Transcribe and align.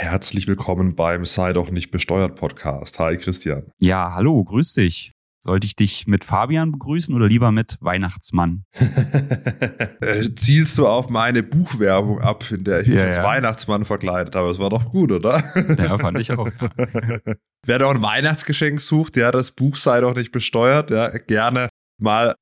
Herzlich 0.00 0.46
willkommen 0.46 0.94
beim 0.94 1.24
Sei 1.24 1.52
doch 1.52 1.72
nicht 1.72 1.90
besteuert 1.90 2.36
Podcast. 2.36 3.00
Hi 3.00 3.16
Christian. 3.16 3.64
Ja, 3.80 4.12
hallo, 4.14 4.44
grüß 4.44 4.74
dich. 4.74 5.12
Sollte 5.40 5.66
ich 5.66 5.74
dich 5.74 6.06
mit 6.06 6.22
Fabian 6.22 6.70
begrüßen 6.70 7.12
oder 7.16 7.26
lieber 7.26 7.50
mit 7.50 7.78
Weihnachtsmann? 7.80 8.62
Zielst 10.36 10.78
du 10.78 10.86
auf 10.86 11.10
meine 11.10 11.42
Buchwerbung 11.42 12.20
ab, 12.20 12.44
in 12.48 12.62
der 12.62 12.82
ich 12.82 12.86
mich 12.86 12.96
ja, 12.96 13.06
als 13.06 13.16
ja. 13.16 13.24
Weihnachtsmann 13.24 13.84
verkleidet 13.84 14.36
habe? 14.36 14.46
Das 14.46 14.60
war 14.60 14.70
doch 14.70 14.88
gut, 14.88 15.10
oder? 15.10 15.42
Ja, 15.76 15.98
fand 15.98 16.20
ich 16.20 16.30
auch. 16.30 16.46
Ja. 16.46 17.34
Wer 17.66 17.78
doch 17.80 17.92
ein 17.92 18.00
Weihnachtsgeschenk 18.00 18.80
sucht, 18.80 19.16
ja, 19.16 19.32
das 19.32 19.50
Buch 19.50 19.76
sei 19.76 20.00
doch 20.00 20.14
nicht 20.14 20.30
besteuert, 20.30 20.92
ja, 20.92 21.08
gerne 21.18 21.70
mal 22.00 22.36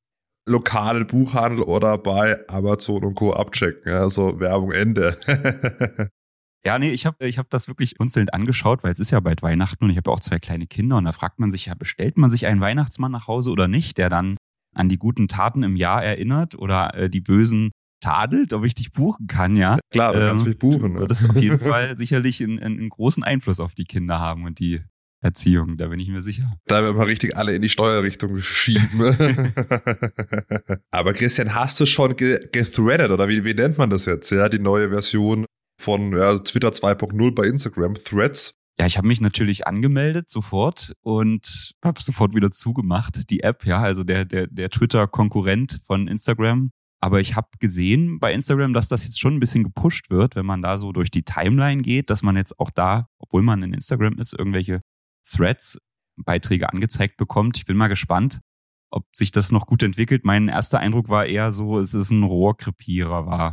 lokalen 0.47 1.07
Buchhandel 1.07 1.63
oder 1.63 1.97
bei 1.97 2.39
Amazon 2.49 3.03
und 3.03 3.15
Co. 3.15 3.33
abchecken. 3.33 3.91
Ja, 3.91 4.11
so 4.11 4.39
Werbung 4.41 4.73
Ende. 4.73 5.17
Ja, 6.67 6.81
nee, 6.81 6.91
ich 6.91 7.07
habe 7.07 7.25
ich 7.25 7.39
hab 7.39 7.49
das 7.49 7.69
wirklich 7.69 8.01
unzelnd 8.01 8.35
angeschaut, 8.35 8.83
weil 8.83 8.91
es 8.91 8.99
ist 8.99 9.13
ja 9.13 9.21
bald 9.21 9.41
Weihnachten 9.41 9.85
und 9.85 9.91
ich 9.91 9.97
habe 9.99 10.11
auch 10.11 10.19
zwei 10.19 10.41
kleine 10.41 10.67
Kinder 10.67 10.97
und 10.97 11.05
da 11.05 11.13
fragt 11.13 11.39
man 11.39 11.53
sich 11.53 11.67
ja, 11.67 11.75
bestellt 11.75 12.17
man 12.17 12.29
sich 12.29 12.47
einen 12.47 12.61
Weihnachtsmann 12.61 13.13
nach 13.13 13.29
Hause 13.29 13.53
oder 13.53 13.69
nicht, 13.69 13.99
der 13.99 14.11
dann 14.11 14.37
an 14.75 14.89
die 14.89 14.99
guten 14.99 15.29
Taten 15.29 15.63
im 15.63 15.77
Jahr 15.77 16.03
erinnert 16.03 16.59
oder 16.59 16.93
äh, 16.97 17.09
die 17.09 17.21
bösen 17.21 17.71
tadelt, 18.01 18.53
ob 18.53 18.65
ich 18.65 18.75
dich 18.75 18.91
buchen 18.93 19.29
kann, 19.29 19.55
ja. 19.55 19.79
Klar, 19.93 20.13
du 20.13 20.19
ähm, 20.19 20.27
kannst 20.27 20.45
mich 20.45 20.59
buchen. 20.59 20.95
Ne? 20.95 21.07
Das 21.07 21.31
auf 21.31 21.37
jeden 21.37 21.61
Fall 21.61 21.97
sicherlich 21.97 22.43
einen, 22.43 22.59
einen 22.59 22.89
großen 22.89 23.23
Einfluss 23.23 23.61
auf 23.61 23.75
die 23.75 23.85
Kinder 23.85 24.19
haben 24.19 24.45
und 24.45 24.59
die 24.59 24.81
Erziehung, 25.21 25.77
da 25.77 25.87
bin 25.87 26.01
ich 26.01 26.09
mir 26.09 26.21
sicher. 26.21 26.53
Da 26.67 26.83
werden 26.83 26.99
wir 26.99 27.07
richtig 27.07 27.37
alle 27.37 27.55
in 27.55 27.63
die 27.63 27.69
Steuerrichtung 27.69 28.39
schieben. 28.43 29.03
Aber 30.91 31.15
Christian, 31.15 31.55
hast 31.55 31.79
du 31.79 31.87
schon 31.87 32.17
gethreadet 32.17 33.13
oder 33.13 33.29
wie, 33.29 33.45
wie 33.45 33.55
nennt 33.55 33.79
man 33.79 33.89
das 33.89 34.05
jetzt? 34.05 34.31
Ja, 34.31 34.49
die 34.49 34.59
neue 34.59 34.91
Version 34.91 35.46
von 35.87 36.13
ja, 36.13 36.37
Twitter 36.41 36.71
2.0 36.71 37.33
bei 37.33 37.47
Instagram, 37.47 37.95
Threads. 37.95 38.59
Ja, 38.77 38.87
ich 38.87 38.99
habe 38.99 39.07
mich 39.07 39.21
natürlich 39.21 39.69
angemeldet 39.69 40.29
sofort 40.29 40.95
und 41.01 41.75
habe 41.83 42.03
sofort 42.03 42.35
wieder 42.35 42.51
zugemacht, 42.51 43.31
die 43.31 43.45
App, 43.45 43.65
ja, 43.65 43.81
also 43.81 44.03
der, 44.03 44.25
der, 44.25 44.49
der 44.49 44.69
Twitter-Konkurrent 44.69 45.79
von 45.87 46.09
Instagram. 46.09 46.73
Aber 47.01 47.21
ich 47.21 47.37
habe 47.37 47.47
gesehen 47.61 48.19
bei 48.19 48.33
Instagram, 48.33 48.73
dass 48.73 48.89
das 48.89 49.05
jetzt 49.05 49.21
schon 49.21 49.35
ein 49.35 49.41
bisschen 49.41 49.63
gepusht 49.63 50.11
wird, 50.11 50.35
wenn 50.35 50.45
man 50.45 50.61
da 50.61 50.77
so 50.77 50.91
durch 50.91 51.13
die 51.13 51.23
Timeline 51.23 51.83
geht, 51.83 52.11
dass 52.11 52.25
man 52.25 52.35
jetzt 52.35 52.59
auch 52.59 52.71
da, 52.71 53.07
obwohl 53.21 53.43
man 53.43 53.63
in 53.63 53.73
Instagram 53.73 54.19
ist, 54.19 54.33
irgendwelche 54.37 54.81
Threads, 55.25 55.79
Beiträge 56.17 56.69
angezeigt 56.69 57.17
bekommt. 57.17 57.59
Ich 57.59 57.65
bin 57.65 57.77
mal 57.77 57.89
gespannt, 57.89 58.41
ob 58.91 59.05
sich 59.15 59.31
das 59.31 59.53
noch 59.53 59.67
gut 59.67 59.85
entwickelt. 59.85 60.25
Mein 60.25 60.49
erster 60.49 60.81
Eindruck 60.81 61.11
war 61.11 61.27
eher 61.27 61.53
so, 61.53 61.79
es 61.79 61.95
ist 61.95 62.11
ein 62.11 62.25
Rohrkrepierer 62.25 63.27
war 63.27 63.53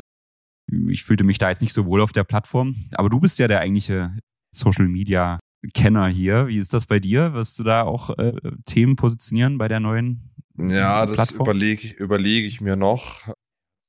ich 0.90 1.04
fühlte 1.04 1.24
mich 1.24 1.38
da 1.38 1.50
jetzt 1.50 1.62
nicht 1.62 1.74
so 1.74 1.86
wohl 1.86 2.02
auf 2.02 2.12
der 2.12 2.24
Plattform. 2.24 2.76
Aber 2.94 3.10
du 3.10 3.20
bist 3.20 3.40
ja 3.40 3.48
der 3.48 3.60
eigentliche 3.60 4.18
Social 4.56 4.88
Media 4.88 5.40
Kenner 5.74 6.08
hier. 6.08 6.48
Wie 6.48 6.58
ist 6.58 6.74
das 6.74 6.86
bei 6.86 7.00
dir? 7.00 7.34
Wirst 7.34 7.58
du 7.60 7.64
da 7.64 7.84
auch 7.84 8.18
äh, 8.18 8.34
Themen 8.66 8.96
positionieren 8.96 9.58
bei 9.58 9.68
der 9.68 9.80
neuen 9.80 10.32
Ja, 10.58 11.06
das 11.06 11.32
überlege 11.32 11.88
ich, 11.88 11.94
überleg 11.96 12.46
ich 12.46 12.62
mir 12.62 12.76
noch. 12.76 13.34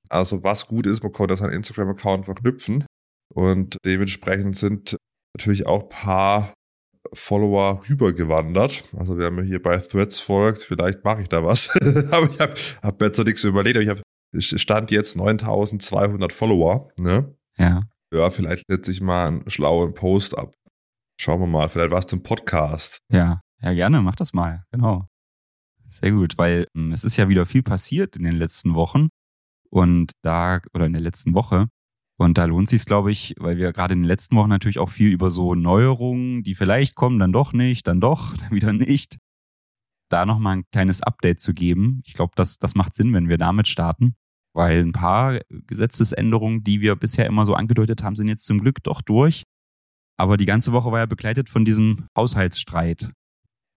Also 0.08 0.44
was 0.44 0.66
gut 0.66 0.86
ist, 0.86 1.02
man 1.02 1.12
konnte 1.12 1.36
seinen 1.36 1.52
Instagram-Account 1.52 2.26
verknüpfen. 2.26 2.86
Und 3.34 3.76
dementsprechend 3.84 4.56
sind 4.56 4.96
natürlich 5.36 5.66
auch 5.66 5.88
paar 5.88 6.54
Follower 7.12 7.82
rübergewandert. 7.88 8.84
Also 8.96 9.18
wer 9.18 9.30
mir 9.30 9.42
hier 9.42 9.60
bei 9.60 9.78
Threads 9.78 10.20
folgt, 10.20 10.62
vielleicht 10.62 11.04
mache 11.04 11.22
ich 11.22 11.28
da 11.28 11.42
was. 11.42 11.68
aber 12.10 12.30
ich 12.30 12.38
habe 12.38 12.54
hab 12.82 12.98
besser 12.98 13.24
nichts 13.24 13.44
überlegt. 13.44 13.76
Aber 13.76 13.82
ich 13.82 13.90
habe 13.90 14.02
stand 14.40 14.90
jetzt 14.90 15.16
9200 15.16 16.32
Follower, 16.32 16.88
ne? 16.98 17.34
Ja. 17.56 17.82
Ja, 18.12 18.30
vielleicht 18.30 18.68
setze 18.68 18.92
ich 18.92 19.00
mal 19.00 19.26
einen 19.26 19.50
schlauen 19.50 19.94
Post 19.94 20.38
ab. 20.38 20.54
Schauen 21.16 21.40
wir 21.40 21.46
mal, 21.46 21.68
vielleicht 21.68 21.90
was 21.90 22.06
zum 22.06 22.22
Podcast. 22.22 23.00
Ja, 23.10 23.40
ja, 23.60 23.72
gerne, 23.72 24.02
mach 24.02 24.14
das 24.14 24.32
mal, 24.32 24.64
genau. 24.70 25.08
Sehr 25.88 26.12
gut, 26.12 26.38
weil 26.38 26.66
ähm, 26.76 26.92
es 26.92 27.04
ist 27.04 27.16
ja 27.16 27.28
wieder 27.28 27.46
viel 27.46 27.62
passiert 27.62 28.16
in 28.16 28.22
den 28.22 28.34
letzten 28.34 28.74
Wochen 28.74 29.08
und 29.70 30.12
da, 30.22 30.60
oder 30.74 30.86
in 30.86 30.92
der 30.92 31.02
letzten 31.02 31.34
Woche. 31.34 31.68
Und 32.16 32.38
da 32.38 32.44
lohnt 32.44 32.68
sich 32.68 32.84
glaube 32.84 33.10
ich, 33.10 33.34
weil 33.38 33.56
wir 33.56 33.72
gerade 33.72 33.94
in 33.94 34.02
den 34.02 34.08
letzten 34.08 34.36
Wochen 34.36 34.48
natürlich 34.48 34.78
auch 34.78 34.90
viel 34.90 35.10
über 35.10 35.30
so 35.30 35.54
Neuerungen, 35.54 36.44
die 36.44 36.54
vielleicht 36.54 36.94
kommen, 36.94 37.18
dann 37.18 37.32
doch 37.32 37.52
nicht, 37.52 37.86
dann 37.88 38.00
doch, 38.00 38.36
dann 38.36 38.52
wieder 38.52 38.72
nicht, 38.72 39.18
da 40.08 40.24
nochmal 40.24 40.58
ein 40.58 40.64
kleines 40.70 41.02
Update 41.02 41.40
zu 41.40 41.52
geben. 41.52 42.00
Ich 42.04 42.14
glaube, 42.14 42.32
das, 42.36 42.58
das 42.58 42.76
macht 42.76 42.94
Sinn, 42.94 43.12
wenn 43.12 43.28
wir 43.28 43.38
damit 43.38 43.66
starten 43.66 44.14
weil 44.54 44.80
ein 44.80 44.92
paar 44.92 45.40
Gesetzesänderungen, 45.66 46.64
die 46.64 46.80
wir 46.80 46.96
bisher 46.96 47.26
immer 47.26 47.44
so 47.44 47.54
angedeutet 47.54 48.02
haben, 48.02 48.16
sind 48.16 48.28
jetzt 48.28 48.46
zum 48.46 48.60
Glück 48.60 48.82
doch 48.82 49.02
durch. 49.02 49.42
Aber 50.16 50.36
die 50.36 50.46
ganze 50.46 50.72
Woche 50.72 50.92
war 50.92 51.00
ja 51.00 51.06
begleitet 51.06 51.48
von 51.48 51.64
diesem 51.64 52.06
Haushaltsstreit. 52.16 53.10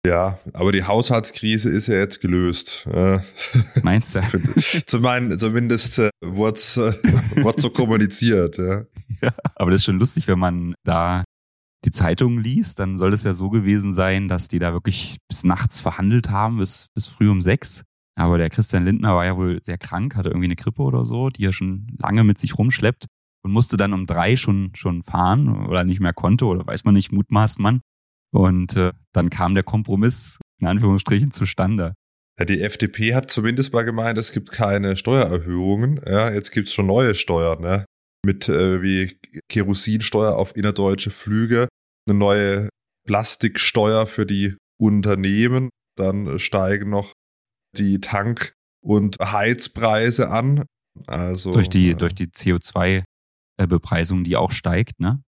Ja, 0.07 0.39
aber 0.53 0.73
die 0.73 0.83
Haushaltskrise 0.83 1.71
ist 1.71 1.87
ja 1.87 1.95
jetzt 1.95 2.21
gelöst. 2.21 2.87
Meinst 3.83 4.17
du? 4.17 4.21
Zumindest 4.87 5.99
äh, 5.99 6.11
wurde 6.23 6.57
es 6.57 6.77
äh, 6.77 6.93
so 7.57 7.71
kommuniziert. 7.71 8.59
Ja. 8.59 8.85
ja, 9.23 9.35
aber 9.55 9.71
das 9.71 9.81
ist 9.81 9.87
schon 9.87 9.99
lustig, 9.99 10.29
wenn 10.29 10.39
man 10.39 10.75
da 10.85 11.25
die 11.87 11.91
Zeitungen 11.91 12.43
liest, 12.43 12.79
dann 12.81 12.99
soll 12.99 13.13
es 13.13 13.25
ja 13.25 13.35
so 13.35 13.51
gewesen 13.51 13.93
sein, 13.93 14.29
dass 14.29 14.49
die 14.49 14.59
da 14.59 14.73
wirklich 14.73 15.17
bis 15.29 15.45
nachts 15.45 15.81
verhandelt 15.81 16.31
haben, 16.31 16.59
bis, 16.59 16.87
bis 16.95 17.07
früh 17.07 17.31
um 17.31 17.41
sechs. 17.41 17.83
Aber 18.17 18.39
der 18.39 18.51
Christian 18.51 18.85
Lindner 18.85 19.15
war 19.15 19.25
ja 19.25 19.37
wohl 19.37 19.63
sehr 19.63 19.79
krank, 19.79 20.15
hatte 20.15 20.29
irgendwie 20.29 20.47
eine 20.47 20.57
Grippe 20.57 20.83
oder 20.83 21.05
so, 21.05 21.31
die 21.31 21.45
er 21.45 21.53
schon 21.53 21.89
lange 21.99 22.23
mit 22.25 22.39
sich 22.39 22.57
rumschleppt 22.57 23.07
und 23.45 23.53
musste 23.53 23.77
dann 23.77 23.93
um 23.93 24.07
drei 24.07 24.37
schon, 24.37 24.71
schon 24.75 25.03
fahren 25.03 25.67
oder 25.67 25.85
nicht 25.85 26.01
mehr 26.01 26.13
konnte 26.13 26.47
oder 26.47 26.67
weiß 26.67 26.85
man 26.85 26.95
nicht, 26.95 27.13
mutmaßt 27.13 27.59
man. 27.59 27.81
Und 28.33 28.77
äh, 28.77 28.93
dann 29.13 29.31
kam 29.31 29.55
der 29.55 29.65
Kompromiss 29.65 30.39
in 30.61 30.67
Anführungsstrichen 30.67 31.31
zustande. 31.31 31.95
Ja, 32.39 32.45
die 32.45 32.63
FDP 32.63 33.15
hat 33.15 33.31
zumindest 33.31 33.73
mal 33.73 33.85
gemeint, 33.85 34.19
es 34.19 34.33
gibt 34.33 34.51
keine 34.51 34.97
Steuererhöhungen. 34.97 36.01
Ja, 36.05 36.33
jetzt 36.33 36.51
gibt's 36.51 36.73
schon 36.73 36.87
neue 36.87 37.15
Steuern, 37.15 37.61
ne? 37.61 37.85
Mit 38.27 38.49
äh, 38.49 38.83
wie 38.83 39.17
Kerosinsteuer 39.49 40.37
auf 40.37 40.57
innerdeutsche 40.57 41.11
Flüge, 41.11 41.69
eine 42.09 42.19
neue 42.19 42.69
Plastiksteuer 43.07 44.07
für 44.07 44.27
die 44.27 44.57
Unternehmen. 44.81 45.69
Dann 45.97 46.41
steigen 46.41 46.91
noch 46.91 47.13
die 47.79 48.01
Tank- 48.01 48.55
und 48.81 49.19
Heizpreise 49.21 50.31
an. 50.31 50.65
Also, 51.07 51.53
durch 51.53 51.69
die, 51.69 51.91
äh, 51.91 51.95
durch 51.95 52.15
die 52.15 52.29
CO2-Bepreisung, 52.29 54.25
die 54.25 54.37
auch 54.37 54.53
steigt, 54.53 55.01
ne? 55.01 55.23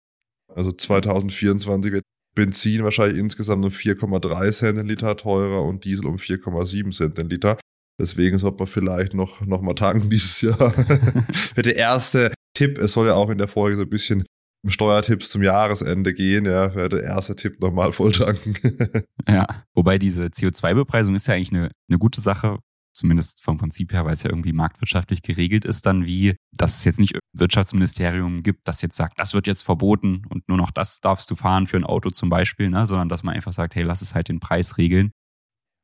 Also 0.47 0.71
2024 0.71 1.91
wird 1.91 2.03
Benzin 2.35 2.83
wahrscheinlich 2.83 3.17
insgesamt 3.17 3.63
um 3.63 3.71
4,3 3.71 4.51
Cent 4.51 4.77
den 4.77 4.87
Liter 4.87 5.15
teurer 5.15 5.63
und 5.63 5.85
Diesel 5.85 6.05
um 6.05 6.17
4,7 6.17 6.91
Cent 6.91 7.17
den 7.17 7.29
Liter. 7.29 7.57
Deswegen 7.99 8.39
sollte 8.39 8.57
man 8.57 8.67
vielleicht 8.67 9.13
noch, 9.13 9.41
noch 9.41 9.61
mal 9.61 9.75
tanken 9.75 10.09
dieses 10.09 10.41
Jahr. 10.41 10.73
der 11.55 11.75
erste 11.75 12.33
Tipp, 12.55 12.77
es 12.77 12.93
soll 12.93 13.07
ja 13.07 13.13
auch 13.13 13.29
in 13.29 13.37
der 13.37 13.47
Folge 13.47 13.77
so 13.77 13.83
ein 13.83 13.89
bisschen 13.89 14.25
Steuertipps 14.69 15.29
zum 15.29 15.43
Jahresende 15.43 16.13
gehen, 16.13 16.45
ja, 16.45 16.73
wäre 16.73 16.89
der 16.89 17.03
erste 17.03 17.35
Tipp 17.35 17.59
nochmal 17.59 17.91
voll 17.91 18.11
tanken. 18.11 18.55
ja, 19.27 19.45
wobei 19.73 19.97
diese 19.97 20.25
CO2-Bepreisung 20.25 21.15
ist 21.15 21.27
ja 21.27 21.35
eigentlich 21.35 21.51
eine, 21.51 21.71
eine 21.89 21.97
gute 21.97 22.21
Sache, 22.21 22.59
zumindest 22.93 23.43
vom 23.43 23.57
Prinzip 23.57 23.91
her, 23.91 24.05
weil 24.05 24.13
es 24.13 24.23
ja 24.23 24.29
irgendwie 24.29 24.53
marktwirtschaftlich 24.53 25.21
geregelt 25.21 25.65
ist, 25.65 25.85
dann 25.85 26.05
wie, 26.05 26.35
dass 26.51 26.77
es 26.77 26.85
jetzt 26.85 26.99
nicht 26.99 27.17
Wirtschaftsministerium 27.33 28.43
gibt, 28.43 28.67
das 28.67 28.81
jetzt 28.81 28.95
sagt, 28.95 29.19
das 29.19 29.33
wird 29.33 29.47
jetzt 29.47 29.63
verboten 29.63 30.23
und 30.29 30.47
nur 30.47 30.57
noch 30.57 30.71
das 30.71 30.99
darfst 30.99 31.29
du 31.29 31.35
fahren 31.35 31.67
für 31.67 31.77
ein 31.77 31.83
Auto 31.83 32.09
zum 32.09 32.29
Beispiel, 32.29 32.69
ne, 32.69 32.85
sondern 32.85 33.09
dass 33.09 33.23
man 33.23 33.35
einfach 33.35 33.53
sagt, 33.53 33.75
hey, 33.75 33.83
lass 33.83 34.01
es 34.01 34.15
halt 34.15 34.29
den 34.29 34.39
Preis 34.39 34.77
regeln. 34.77 35.11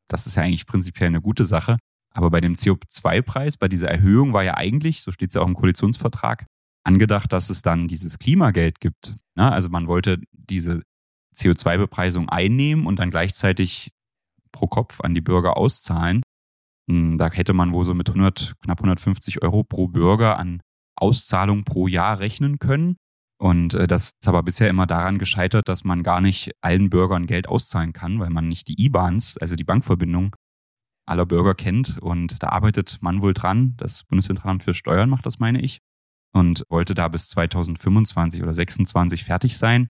Das 0.08 0.26
ist 0.26 0.36
ja 0.36 0.44
eigentlich 0.44 0.66
prinzipiell 0.66 1.08
eine 1.08 1.22
gute 1.22 1.46
Sache. 1.46 1.78
Aber 2.12 2.32
bei 2.32 2.42
dem 2.42 2.56
CO2-Preis, 2.56 3.58
bei 3.58 3.68
dieser 3.68 3.90
Erhöhung 3.90 4.34
war 4.34 4.44
ja 4.44 4.56
eigentlich, 4.56 5.02
so 5.02 5.12
steht 5.12 5.30
es 5.30 5.36
ja 5.36 5.42
auch 5.42 5.48
im 5.48 5.54
Koalitionsvertrag, 5.54 6.48
angedacht, 6.84 7.32
dass 7.34 7.50
es 7.50 7.62
dann 7.62 7.88
dieses 7.88 8.20
Klimageld 8.20 8.80
gibt. 8.80 9.16
Ne? 9.36 9.52
Also 9.52 9.70
man 9.70 9.88
wollte 9.88 10.20
diese 10.32 10.82
CO2-Bepreisung 11.36 12.30
einnehmen 12.30 12.86
und 12.86 13.00
dann 13.00 13.12
gleichzeitig 13.12 13.92
pro 14.52 14.68
Kopf 14.68 15.02
an 15.02 15.14
die 15.14 15.22
Bürger 15.22 15.58
auszahlen. 15.58 16.22
Hm, 16.90 17.18
da 17.18 17.30
hätte 17.32 17.54
man 17.54 17.72
wohl 17.72 17.86
so 17.86 17.94
mit 17.94 18.10
100, 18.10 18.56
knapp 18.62 18.80
150 18.80 19.44
Euro 19.44 19.64
pro 19.64 19.88
Bürger 19.88 20.38
an 20.38 20.62
Auszahlung 20.96 21.64
pro 21.64 21.88
Jahr 21.88 22.20
rechnen 22.20 22.60
können. 22.60 22.98
Und 23.42 23.74
äh, 23.74 23.88
das 23.88 24.12
ist 24.20 24.28
aber 24.28 24.44
bisher 24.44 24.70
immer 24.70 24.86
daran 24.86 25.18
gescheitert, 25.18 25.70
dass 25.70 25.86
man 25.86 26.04
gar 26.04 26.20
nicht 26.20 26.52
allen 26.62 26.90
Bürgern 26.90 27.26
Geld 27.26 27.48
auszahlen 27.48 27.94
kann, 27.94 28.20
weil 28.20 28.32
man 28.32 28.50
nicht 28.50 28.68
die 28.68 28.84
IBANs, 28.84 29.38
also 29.38 29.56
die 29.56 29.64
Bankverbindung 29.64 30.36
aller 31.06 31.26
Bürger 31.26 31.56
kennt. 31.56 32.00
Und 32.00 32.44
da 32.44 32.50
arbeitet 32.50 32.98
man 33.02 33.22
wohl 33.22 33.34
dran. 33.34 33.76
Das 33.78 34.04
Bundeszentralamt 34.04 34.64
für 34.64 34.74
Steuern 34.74 35.10
macht 35.10 35.26
das, 35.26 35.40
meine 35.40 35.62
ich 35.62 35.80
und 36.34 36.64
wollte 36.70 36.94
da 36.94 37.08
bis 37.08 37.30
2025 37.30 38.42
oder 38.42 38.54
26 38.54 39.24
fertig 39.24 39.58
sein. 39.58 39.88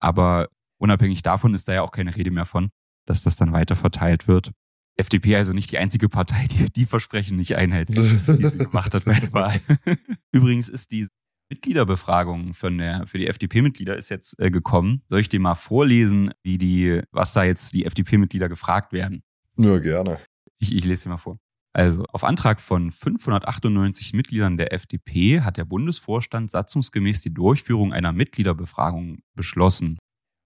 Aber 0.00 0.48
unabhängig 0.78 1.22
davon 1.22 1.54
ist 1.54 1.68
da 1.68 1.74
ja 1.74 1.82
auch 1.82 1.92
keine 1.92 2.14
Rede 2.14 2.30
mehr 2.30 2.46
von, 2.46 2.70
dass 3.06 3.22
das 3.22 3.36
dann 3.36 3.52
weiter 3.52 3.76
verteilt 3.76 4.28
wird. 4.28 4.52
FDP 4.96 5.36
also 5.36 5.52
nicht 5.52 5.70
die 5.70 5.78
einzige 5.78 6.08
Partei, 6.08 6.46
die 6.46 6.70
die 6.70 6.86
Versprechen 6.86 7.36
nicht 7.36 7.54
einhält, 7.54 7.90
die 7.90 8.46
sie 8.46 8.58
gemacht 8.58 8.94
hat 8.94 9.04
bei 9.04 9.18
der 9.18 9.32
Wahl. 9.32 9.60
Übrigens 10.32 10.68
ist 10.68 10.90
die 10.90 11.06
Mitgliederbefragung 11.50 12.52
von 12.52 12.76
der, 12.76 13.06
für 13.06 13.18
die 13.18 13.26
FDP-Mitglieder 13.26 13.96
ist 13.96 14.10
jetzt 14.10 14.38
äh, 14.38 14.50
gekommen. 14.50 15.02
Soll 15.08 15.20
ich 15.20 15.28
dir 15.28 15.40
mal 15.40 15.54
vorlesen, 15.54 16.32
wie 16.42 16.58
die, 16.58 17.00
was 17.10 17.32
da 17.32 17.44
jetzt 17.44 17.72
die 17.72 17.86
FDP-Mitglieder 17.86 18.48
gefragt 18.48 18.92
werden? 18.92 19.22
Nur 19.56 19.80
gerne. 19.80 20.18
Ich, 20.58 20.74
ich 20.74 20.84
lese 20.84 21.04
dir 21.04 21.10
mal 21.10 21.16
vor. 21.16 21.38
Also, 21.78 22.02
auf 22.10 22.24
Antrag 22.24 22.60
von 22.60 22.90
598 22.90 24.12
Mitgliedern 24.12 24.56
der 24.56 24.72
FDP 24.72 25.42
hat 25.42 25.58
der 25.58 25.64
Bundesvorstand 25.64 26.50
satzungsgemäß 26.50 27.22
die 27.22 27.32
Durchführung 27.32 27.92
einer 27.92 28.10
Mitgliederbefragung 28.10 29.20
beschlossen. 29.36 29.96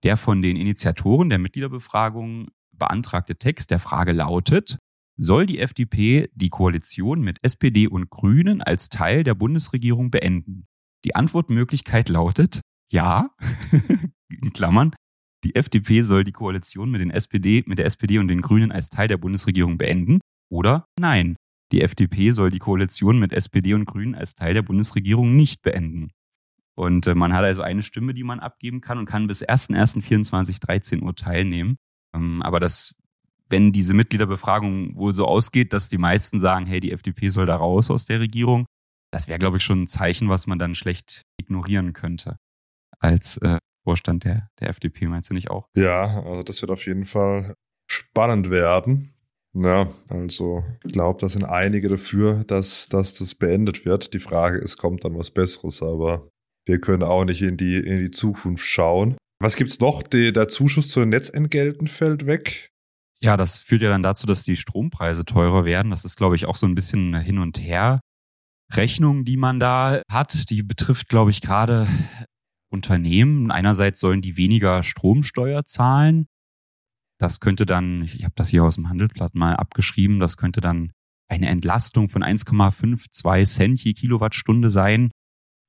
Der 0.03 0.19
von 0.19 0.43
den 0.43 0.57
Initiatoren 0.57 1.31
der 1.31 1.39
Mitgliederbefragung 1.39 2.49
beantragte 2.73 3.37
Text 3.37 3.71
der 3.71 3.79
Frage 3.79 4.13
lautet, 4.13 4.77
soll 5.17 5.47
die 5.47 5.59
FDP 5.61 6.29
die 6.35 6.51
Koalition 6.51 7.23
mit 7.23 7.39
SPD 7.43 7.89
und 7.89 8.11
Grünen 8.11 8.61
als 8.61 8.91
Teil 8.91 9.25
der 9.25 9.35
Bundesregierung 9.35 10.11
beenden? 10.11 10.67
Die 11.07 11.15
Antwortmöglichkeit 11.15 12.11
lautet 12.11 12.61
ja, 12.91 13.31
in 14.29 14.53
Klammern, 14.53 14.95
die 15.45 15.55
FDP 15.55 16.03
soll 16.03 16.25
die 16.25 16.33
Koalition 16.33 16.91
mit, 16.91 17.01
den 17.01 17.11
SPD, 17.11 17.65
mit 17.65 17.79
der 17.79 17.87
SPD 17.87 18.19
und 18.19 18.29
den 18.29 18.43
Grünen 18.43 18.71
als 18.71 18.91
Teil 18.91 19.09
der 19.09 19.17
Bundesregierung 19.17 19.79
beenden 19.79 20.21
oder 20.53 20.87
nein, 21.01 21.37
die 21.73 21.81
FDP 21.81 22.33
soll 22.33 22.51
die 22.51 22.59
Koalition 22.59 23.19
mit 23.19 23.33
SPD 23.33 23.73
und 23.73 23.87
Grünen 23.87 24.15
als 24.15 24.35
Teil 24.35 24.53
der 24.53 24.63
Bundesregierung 24.63 25.35
nicht 25.35 25.63
beenden. 25.63 26.11
Und 26.75 27.07
äh, 27.07 27.15
man 27.15 27.33
hat 27.33 27.45
also 27.45 27.63
eine 27.63 27.83
Stimme, 27.83 28.15
die 28.15 28.23
man 28.23 28.41
abgeben 28.41 28.81
kann 28.81 28.99
und 28.99 29.07
kann 29.07 29.27
bis 29.27 29.43
1.1.24 29.43 30.61
13 30.61 31.03
Uhr 31.03 31.15
teilnehmen. 31.15 31.77
Ähm, 32.15 32.43
aber 32.43 32.61
das, 32.61 32.95
wenn 33.49 33.73
diese 33.73 33.95
Mitgliederbefragung 33.95 34.95
wohl 34.97 35.15
so 35.15 35.27
ausgeht, 35.27 35.73
dass 35.73 35.89
die 35.89 35.99
meisten 35.99 36.39
sagen, 36.39 36.67
hey, 36.67 36.81
die 36.81 36.93
FDP 36.93 37.31
soll 37.31 37.47
da 37.47 37.57
raus 37.57 37.91
aus 37.91 38.05
der 38.05 38.21
Regierung, 38.21 38.67
das 39.11 39.29
wäre, 39.29 39.39
glaube 39.39 39.59
ich, 39.59 39.65
schon 39.65 39.83
ein 39.83 39.87
Zeichen, 39.87 40.29
was 40.29 40.47
man 40.47 40.59
dann 40.59 40.75
schlecht 40.75 41.23
ignorieren 41.39 41.93
könnte 41.93 42.39
als 42.99 43.37
äh, 43.39 43.59
Vorstand 43.85 44.25
der, 44.25 44.49
der 44.61 44.69
FDP, 44.71 45.07
meinst 45.07 45.31
du 45.31 45.35
nicht 45.35 45.51
auch? 45.51 45.67
Ja, 45.77 46.23
also 46.25 46.43
das 46.43 46.63
wird 46.63 46.71
auf 46.71 46.87
jeden 46.87 47.05
Fall 47.05 47.55
spannend 47.91 48.49
werden. 48.49 49.12
Ja, 49.55 49.91
also 50.09 50.65
ich 50.85 50.93
glaube, 50.93 51.21
da 51.21 51.29
sind 51.29 51.45
einige 51.45 51.89
dafür, 51.89 52.45
dass, 52.45 52.89
dass 52.89 53.15
das 53.15 53.35
beendet 53.35 53.85
wird. 53.85 54.15
Die 54.15 54.19
Frage 54.19 54.59
ist, 54.59 54.79
kommt 54.79 55.05
dann 55.05 55.17
was 55.19 55.31
Besseres, 55.31 55.83
aber 55.83 56.29
wir 56.67 56.81
können 56.81 57.03
auch 57.03 57.25
nicht 57.25 57.43
in 57.43 57.57
die, 57.57 57.77
in 57.77 58.01
die 58.01 58.11
Zukunft 58.11 58.65
schauen. 58.65 59.17
Was 59.41 59.57
gibt's 59.57 59.81
noch? 59.81 60.03
Die, 60.03 60.33
der 60.33 60.49
Zuschuss 60.49 60.89
zu 60.89 61.01
den 61.01 61.11
Netzentgelten 61.11 61.87
fällt 61.87 62.27
weg. 62.27 62.71
Ja, 63.21 63.37
das 63.37 63.59
führt 63.59 63.83
ja 63.83 63.91
dann 63.91 64.03
dazu, 64.03 64.27
dass 64.27 64.45
die 64.45 64.57
Strompreise 64.57 65.25
teurer 65.25 65.65
werden. 65.65 65.91
Das 65.91 66.05
ist, 66.05 66.17
glaube 66.17 66.37
ich, 66.37 66.47
auch 66.47 66.57
so 66.57 66.67
ein 66.67 66.75
bisschen 66.75 67.15
hin 67.21 67.39
und 67.39 67.61
her. 67.61 68.01
Rechnung, 68.73 69.25
die 69.25 69.37
man 69.37 69.61
da 69.61 70.03
hat, 70.11 70.51
die 70.51 70.63
betrifft, 70.63 71.09
glaube 71.09 71.31
ich, 71.31 71.41
gerade 71.41 71.87
Unternehmen. 72.71 73.51
Einerseits 73.51 74.01
sollen 74.01 74.23
die 74.23 74.37
weniger 74.37 74.83
Stromsteuer 74.83 75.65
zahlen. 75.65 76.27
Das 77.23 77.39
könnte 77.39 77.67
dann, 77.67 78.03
ich 78.03 78.25
habe 78.25 78.35
das 78.35 78.49
hier 78.49 78.65
aus 78.65 78.75
dem 78.75 78.89
Handelsblatt 78.89 79.37
mal 79.37 79.55
abgeschrieben, 79.55 80.19
das 80.19 80.37
könnte 80.37 80.61
dann 80.61 80.91
eine 81.31 81.49
Entlastung 81.49 82.09
von 82.09 82.25
1,52 82.25 83.45
Cent 83.47 83.85
je 83.85 83.93
Kilowattstunde 83.93 84.73
sein. 84.73 85.13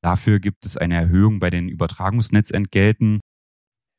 Dafür 0.04 0.40
gibt 0.40 0.66
es 0.66 0.78
eine 0.78 0.96
Erhöhung 0.96 1.40
bei 1.40 1.52
den 1.52 1.70
Übertragungsnetzentgelten 1.70 3.20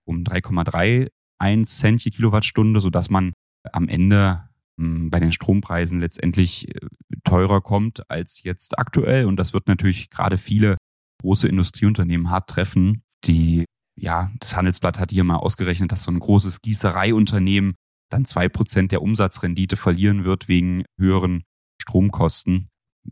um 0.04 0.24
3,31 0.24 1.62
Cent 1.62 2.04
je 2.04 2.10
Kilowattstunde, 2.10 2.80
sodass 2.80 3.08
man 3.08 3.34
am 3.72 3.88
Ende 3.88 4.48
hm, 4.76 5.10
bei 5.10 5.20
den 5.20 5.30
Strompreisen 5.30 6.00
letztendlich 6.00 6.74
äh, 6.74 6.80
teurer 7.22 7.60
kommt 7.60 8.10
als 8.10 8.42
jetzt 8.42 8.80
aktuell. 8.80 9.26
Und 9.26 9.36
das 9.36 9.52
wird 9.52 9.68
natürlich 9.68 10.10
gerade 10.10 10.38
viele 10.38 10.76
große 11.22 11.46
Industrieunternehmen 11.46 12.30
hart 12.30 12.50
treffen, 12.50 13.04
die, 13.24 13.64
ja, 13.96 14.30
das 14.40 14.56
Handelsblatt 14.56 14.98
hat 14.98 15.10
hier 15.10 15.24
mal 15.24 15.36
ausgerechnet, 15.36 15.92
dass 15.92 16.02
so 16.02 16.10
ein 16.10 16.18
großes 16.18 16.60
Gießereiunternehmen 16.62 17.74
dann 18.10 18.24
zwei 18.24 18.48
Prozent 18.48 18.92
der 18.92 19.02
Umsatzrendite 19.02 19.76
verlieren 19.76 20.24
wird 20.24 20.48
wegen 20.48 20.84
höheren 20.98 21.44
Stromkosten. 21.80 22.66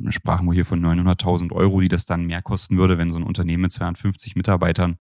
Sprachen 0.09 0.47
wir 0.47 0.55
hier 0.55 0.65
von 0.65 0.81
900.000 0.81 1.53
Euro, 1.53 1.81
die 1.81 1.89
das 1.89 2.07
dann 2.07 2.25
mehr 2.25 2.43
kosten 2.43 2.79
würde, 2.79 2.99
wenn 2.99 3.11
so 3.11 3.17
ein 3.17 3.23
Unternehmen 3.25 3.63
mit 3.63 3.73
250 3.73 4.37
Mitarbeitern 4.37 4.97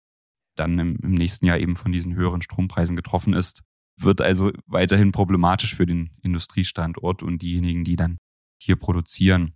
dann 0.55 0.77
im, 0.79 0.95
im 1.01 1.13
nächsten 1.13 1.45
Jahr 1.45 1.59
eben 1.59 1.75
von 1.75 1.91
diesen 1.91 2.15
höheren 2.15 2.41
Strompreisen 2.41 2.95
getroffen 2.95 3.33
ist. 3.33 3.61
Wird 3.97 4.21
also 4.21 4.51
weiterhin 4.65 5.11
problematisch 5.11 5.75
für 5.75 5.85
den 5.85 6.11
Industriestandort 6.21 7.21
und 7.21 7.41
diejenigen, 7.41 7.83
die 7.83 7.95
dann 7.95 8.17
hier 8.61 8.75
produzieren. 8.75 9.53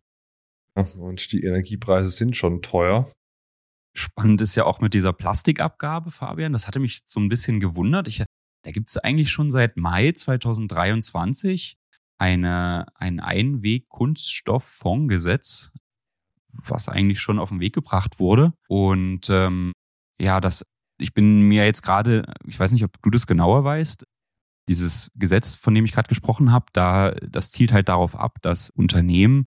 Und 0.76 1.32
die 1.32 1.44
Energiepreise 1.44 2.10
sind 2.10 2.36
schon 2.36 2.62
teuer. 2.62 3.12
Spannend 3.96 4.42
ist 4.42 4.56
ja 4.56 4.66
auch 4.66 4.82
mit 4.82 4.94
dieser 4.94 5.14
Plastikabgabe, 5.14 6.12
Fabian. 6.12 6.54
Das 6.54 6.68
hatte 6.68 6.80
mich 6.80 7.02
so 7.06 7.20
ein 7.20 7.30
bisschen 7.30 7.60
gewundert. 7.60 8.08
Ich, 8.08 8.24
da 8.64 8.72
gibt 8.72 8.90
es 8.90 8.98
eigentlich 8.98 9.30
schon 9.30 9.52
seit 9.52 9.78
Mai 9.78 10.12
2023 10.12 11.78
eine, 12.18 12.88
ein 12.96 13.20
Einweg-Kunststofffondsgesetz, 13.20 15.70
was 16.54 16.90
eigentlich 16.90 17.20
schon 17.20 17.38
auf 17.38 17.50
den 17.50 17.60
Weg 17.60 17.74
gebracht 17.74 18.20
wurde. 18.20 18.54
Und 18.68 19.30
ähm, 19.30 19.74
ja, 20.20 20.40
das, 20.40 20.64
ich 21.00 21.14
bin 21.14 21.42
mir 21.42 21.66
jetzt 21.66 21.84
gerade, 21.84 22.34
ich 22.48 22.60
weiß 22.60 22.72
nicht, 22.72 22.84
ob 22.84 23.00
du 23.02 23.12
das 23.12 23.28
genauer 23.28 23.64
weißt, 23.64 24.06
dieses 24.70 25.12
Gesetz, 25.16 25.56
von 25.56 25.76
dem 25.76 25.86
ich 25.86 25.92
gerade 25.92 26.08
gesprochen 26.08 26.52
habe, 26.52 26.66
da, 26.74 27.12
das 27.12 27.52
zielt 27.52 27.74
halt 27.74 27.90
darauf 27.90 28.16
ab, 28.16 28.38
dass 28.42 28.70
Unternehmen 28.70 29.46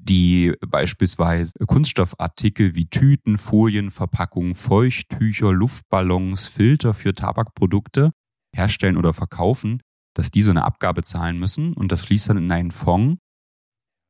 die 0.00 0.54
beispielsweise 0.66 1.52
Kunststoffartikel 1.66 2.74
wie 2.74 2.86
Tüten, 2.86 3.36
Folien, 3.36 3.90
Verpackungen, 3.90 4.54
Feuchttücher, 4.54 5.52
Luftballons, 5.52 6.48
Filter 6.48 6.94
für 6.94 7.14
Tabakprodukte 7.14 8.12
herstellen 8.54 8.96
oder 8.96 9.12
verkaufen, 9.12 9.82
dass 10.14 10.30
die 10.30 10.42
so 10.42 10.50
eine 10.50 10.64
Abgabe 10.64 11.02
zahlen 11.02 11.38
müssen 11.38 11.74
und 11.74 11.92
das 11.92 12.04
fließt 12.04 12.30
dann 12.30 12.38
in 12.38 12.52
einen 12.52 12.70
Fonds, 12.70 13.20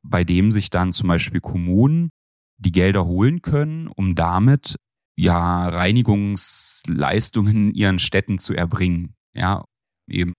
bei 0.03 0.25
dem 0.25 0.53
sich 0.53 0.71
dann 0.71 0.93
zum 0.93 1.09
Beispiel 1.09 1.41
Kommunen 1.41 2.11
die 2.59 2.73
Gelder 2.73 3.05
holen 3.05 3.43
können, 3.43 3.89
um 3.89 4.15
damit 4.15 4.77
ja 5.17 5.69
Reinigungsleistungen 5.69 7.69
in 7.69 7.75
ihren 7.75 7.99
Städten 7.99 8.39
zu 8.39 8.55
erbringen. 8.55 9.15
Ja, 9.35 9.65
eben 10.09 10.33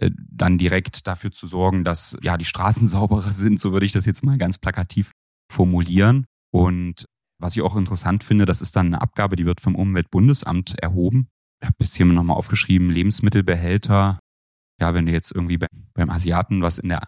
dann 0.00 0.58
direkt 0.58 1.06
dafür 1.06 1.30
zu 1.30 1.46
sorgen, 1.46 1.84
dass 1.84 2.16
ja 2.22 2.36
die 2.36 2.44
Straßen 2.44 2.86
sauberer 2.88 3.32
sind, 3.32 3.60
so 3.60 3.72
würde 3.72 3.86
ich 3.86 3.92
das 3.92 4.06
jetzt 4.06 4.24
mal 4.24 4.38
ganz 4.38 4.58
plakativ 4.58 5.12
formulieren. 5.50 6.26
Und 6.52 7.06
was 7.40 7.56
ich 7.56 7.62
auch 7.62 7.76
interessant 7.76 8.24
finde, 8.24 8.46
das 8.46 8.60
ist 8.60 8.76
dann 8.76 8.86
eine 8.86 9.00
Abgabe, 9.00 9.36
die 9.36 9.46
wird 9.46 9.60
vom 9.60 9.74
Umweltbundesamt 9.74 10.78
erhoben. 10.80 11.28
Ich 11.60 11.66
habe 11.66 11.76
bis 11.78 11.94
hier 11.94 12.06
nochmal 12.06 12.36
aufgeschrieben, 12.36 12.90
Lebensmittelbehälter. 12.90 14.18
Ja, 14.80 14.94
wenn 14.94 15.06
du 15.06 15.12
jetzt 15.12 15.32
irgendwie 15.32 15.58
beim 15.94 16.10
Asiaten 16.10 16.62
was 16.62 16.78
in 16.78 16.88
der, 16.88 17.02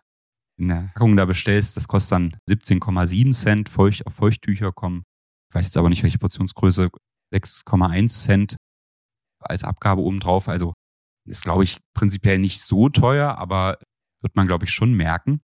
in 0.58 0.68
der 0.68 0.90
Packung 0.94 1.16
da 1.16 1.24
bestellst, 1.24 1.76
das 1.76 1.88
kostet 1.88 2.12
dann 2.12 2.36
17,7 2.48 3.32
Cent. 3.32 3.68
Feucht, 3.68 4.06
auf 4.06 4.14
Feuchttücher 4.14 4.72
kommen, 4.72 5.04
ich 5.50 5.54
weiß 5.54 5.66
jetzt 5.66 5.76
aber 5.76 5.88
nicht, 5.88 6.02
welche 6.02 6.18
Portionsgröße, 6.18 6.90
6,1 7.32 8.08
Cent 8.08 8.56
als 9.40 9.64
Abgabe 9.64 10.02
obendrauf. 10.02 10.48
Also 10.48 10.74
ist, 11.26 11.44
glaube 11.44 11.64
ich, 11.64 11.78
prinzipiell 11.94 12.38
nicht 12.38 12.60
so 12.60 12.88
teuer, 12.88 13.38
aber 13.38 13.78
wird 14.22 14.36
man, 14.36 14.46
glaube 14.46 14.64
ich, 14.64 14.70
schon 14.70 14.94
merken. 14.94 15.40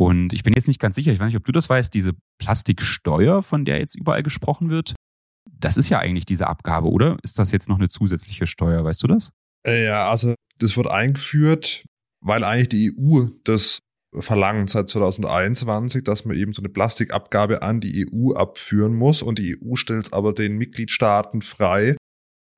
Und 0.00 0.32
ich 0.32 0.42
bin 0.42 0.54
jetzt 0.54 0.68
nicht 0.68 0.80
ganz 0.80 0.94
sicher, 0.94 1.12
ich 1.12 1.18
weiß 1.18 1.26
nicht, 1.26 1.36
ob 1.36 1.44
du 1.44 1.52
das 1.52 1.68
weißt, 1.68 1.92
diese 1.92 2.12
Plastiksteuer, 2.38 3.42
von 3.42 3.64
der 3.64 3.78
jetzt 3.78 3.96
überall 3.96 4.22
gesprochen 4.22 4.70
wird, 4.70 4.94
das 5.50 5.76
ist 5.76 5.88
ja 5.88 5.98
eigentlich 5.98 6.26
diese 6.26 6.46
Abgabe, 6.46 6.88
oder? 6.88 7.16
Ist 7.22 7.38
das 7.38 7.50
jetzt 7.50 7.68
noch 7.68 7.78
eine 7.78 7.88
zusätzliche 7.88 8.46
Steuer, 8.46 8.84
weißt 8.84 9.02
du 9.02 9.06
das? 9.08 9.30
Äh, 9.66 9.86
ja, 9.86 10.08
also 10.08 10.34
das 10.58 10.76
wird 10.76 10.88
eingeführt, 10.88 11.84
weil 12.20 12.44
eigentlich 12.44 12.68
die 12.68 12.92
EU 12.96 13.26
das 13.44 13.80
verlangt 14.14 14.70
seit 14.70 14.88
2021, 14.88 16.02
dass 16.04 16.24
man 16.24 16.36
eben 16.36 16.52
so 16.52 16.62
eine 16.62 16.70
Plastikabgabe 16.70 17.62
an 17.62 17.80
die 17.80 18.06
EU 18.10 18.32
abführen 18.32 18.94
muss 18.94 19.22
und 19.22 19.38
die 19.38 19.58
EU 19.60 19.74
stellt 19.74 20.06
es 20.06 20.12
aber 20.12 20.32
den 20.32 20.56
Mitgliedstaaten 20.56 21.42
frei, 21.42 21.96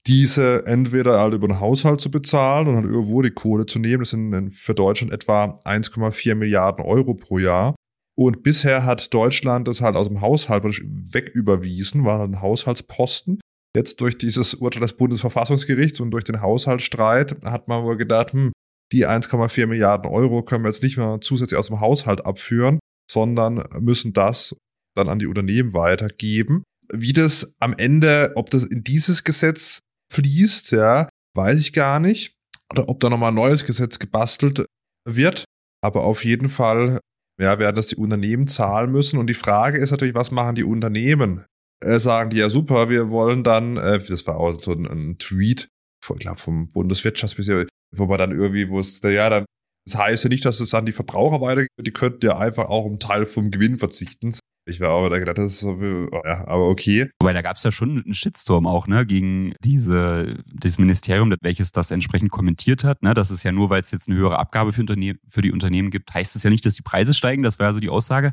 diese 0.06 0.66
entweder 0.66 1.20
halt 1.20 1.34
über 1.34 1.46
den 1.46 1.60
Haushalt 1.60 2.00
zu 2.00 2.10
bezahlen 2.10 2.68
und 2.68 2.74
dann 2.74 2.84
irgendwo 2.84 3.22
die 3.22 3.30
Kohle 3.30 3.66
zu 3.66 3.78
nehmen. 3.78 4.00
Das 4.00 4.10
sind 4.10 4.50
für 4.52 4.74
Deutschland 4.74 5.12
etwa 5.12 5.60
1,4 5.64 6.34
Milliarden 6.34 6.84
Euro 6.84 7.14
pro 7.14 7.38
Jahr. 7.38 7.74
Und 8.16 8.42
bisher 8.42 8.84
hat 8.84 9.12
Deutschland 9.14 9.68
das 9.68 9.80
halt 9.80 9.96
aus 9.96 10.08
dem 10.08 10.20
Haushalt 10.20 10.64
wegüberwiesen, 10.64 12.04
war 12.04 12.22
ein 12.22 12.42
Haushaltsposten. 12.42 13.40
Jetzt 13.74 14.00
durch 14.00 14.18
dieses 14.18 14.54
Urteil 14.54 14.82
des 14.82 14.94
Bundesverfassungsgerichts 14.94 16.00
und 16.00 16.10
durch 16.10 16.24
den 16.24 16.42
Haushaltsstreit 16.42 17.36
hat 17.44 17.68
man 17.68 17.84
wohl 17.84 17.96
gedacht, 17.96 18.32
hm, 18.32 18.52
die 18.92 19.06
1,4 19.06 19.66
Milliarden 19.66 20.10
Euro 20.10 20.42
können 20.42 20.64
wir 20.64 20.70
jetzt 20.70 20.82
nicht 20.82 20.96
mehr 20.96 21.18
zusätzlich 21.20 21.58
aus 21.58 21.68
dem 21.68 21.80
Haushalt 21.80 22.26
abführen, 22.26 22.80
sondern 23.10 23.62
müssen 23.80 24.12
das 24.12 24.56
dann 24.96 25.08
an 25.08 25.20
die 25.20 25.26
Unternehmen 25.26 25.72
weitergeben. 25.72 26.64
Wie 26.92 27.12
das 27.12 27.54
am 27.60 27.74
Ende, 27.74 28.32
ob 28.34 28.50
das 28.50 28.66
in 28.66 28.82
dieses 28.82 29.22
Gesetz 29.22 29.80
fließt, 30.12 30.72
ja, 30.72 31.08
weiß 31.36 31.58
ich 31.58 31.72
gar 31.72 32.00
nicht. 32.00 32.34
Oder 32.72 32.88
ob 32.88 33.00
da 33.00 33.08
nochmal 33.08 33.32
ein 33.32 33.36
neues 33.36 33.64
Gesetz 33.64 33.98
gebastelt 33.98 34.64
wird. 35.08 35.44
Aber 35.82 36.04
auf 36.04 36.24
jeden 36.24 36.48
Fall, 36.48 37.00
ja, 37.40 37.58
werden 37.58 37.76
das 37.76 37.88
die 37.88 37.96
Unternehmen 37.96 38.46
zahlen 38.48 38.92
müssen. 38.92 39.18
Und 39.18 39.28
die 39.28 39.34
Frage 39.34 39.78
ist 39.78 39.90
natürlich, 39.90 40.14
was 40.14 40.30
machen 40.30 40.54
die 40.54 40.64
Unternehmen 40.64 41.44
äh, 41.82 41.98
sagen 41.98 42.30
die 42.30 42.38
ja 42.38 42.50
super, 42.50 42.90
wir 42.90 43.10
wollen 43.10 43.42
dann, 43.42 43.76
äh, 43.76 43.98
das 44.00 44.26
war 44.26 44.36
auch 44.36 44.60
so 44.60 44.72
ein, 44.72 44.86
ein 44.86 45.18
Tweet, 45.18 45.68
ich 46.02 46.18
glaube 46.18 46.40
vom 46.40 46.70
Bundeswirtschaftsministerium, 46.70 47.68
wo 47.96 48.06
man 48.06 48.18
dann 48.18 48.32
irgendwie, 48.32 48.62
es, 48.78 49.00
ja, 49.02 49.28
dann, 49.30 49.44
das 49.86 49.98
heißt 49.98 50.24
ja 50.24 50.28
nicht, 50.28 50.44
dass 50.44 50.60
es 50.60 50.74
an 50.74 50.86
die 50.86 50.92
Verbraucher 50.92 51.40
weitergeht, 51.40 51.70
die 51.80 51.92
könnten 51.92 52.26
ja 52.26 52.38
einfach 52.38 52.66
auch 52.66 52.86
einen 52.86 53.00
Teil 53.00 53.26
vom 53.26 53.50
Gewinn 53.50 53.76
verzichten. 53.76 54.34
Ich 54.70 54.80
war 54.80 54.90
auch 54.90 55.08
da 55.08 55.18
gedacht, 55.18 55.38
das 55.38 55.46
ist 55.46 55.60
so, 55.60 55.76
ja, 56.24 56.46
aber 56.46 56.68
okay. 56.68 57.10
Wobei, 57.20 57.32
da 57.32 57.42
gab 57.42 57.56
es 57.56 57.62
ja 57.64 57.72
schon 57.72 58.02
einen 58.04 58.14
Shitstorm 58.14 58.66
auch, 58.66 58.86
ne, 58.86 59.04
gegen 59.04 59.54
diese, 59.64 60.42
dieses 60.46 60.78
Ministerium, 60.78 61.34
welches 61.42 61.72
das 61.72 61.90
entsprechend 61.90 62.30
kommentiert 62.30 62.84
hat, 62.84 63.02
ne, 63.02 63.12
dass 63.12 63.30
es 63.30 63.42
ja 63.42 63.52
nur, 63.52 63.68
weil 63.68 63.80
es 63.80 63.90
jetzt 63.90 64.08
eine 64.08 64.16
höhere 64.16 64.38
Abgabe 64.38 64.72
für, 64.72 64.84
für 65.28 65.42
die 65.42 65.52
Unternehmen 65.52 65.90
gibt, 65.90 66.14
heißt 66.14 66.36
es 66.36 66.44
ja 66.44 66.50
nicht, 66.50 66.64
dass 66.64 66.74
die 66.74 66.82
Preise 66.82 67.14
steigen, 67.14 67.42
das 67.42 67.58
war 67.58 67.66
ja 67.66 67.72
so 67.72 67.80
die 67.80 67.88
Aussage. 67.88 68.32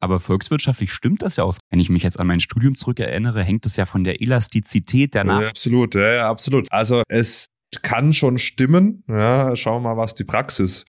Aber 0.00 0.18
volkswirtschaftlich 0.18 0.92
stimmt 0.92 1.22
das 1.22 1.36
ja 1.36 1.44
aus. 1.44 1.58
Wenn 1.70 1.78
ich 1.78 1.88
mich 1.88 2.02
jetzt 2.02 2.18
an 2.18 2.26
mein 2.26 2.40
Studium 2.40 2.74
zurückerinnere, 2.74 3.44
hängt 3.44 3.66
es 3.66 3.76
ja 3.76 3.86
von 3.86 4.02
der 4.02 4.20
Elastizität 4.20 5.14
der 5.14 5.24
Nach. 5.24 5.40
Ja, 5.40 5.48
absolut, 5.48 5.94
ja, 5.94 6.12
ja, 6.12 6.28
absolut. 6.28 6.70
Also 6.72 7.02
es 7.08 7.46
kann 7.82 8.12
schon 8.12 8.38
stimmen. 8.38 9.04
Ja, 9.08 9.54
schauen 9.54 9.82
wir 9.82 9.94
mal, 9.94 9.96
was 9.96 10.14
die 10.14 10.24
Praxis 10.24 10.84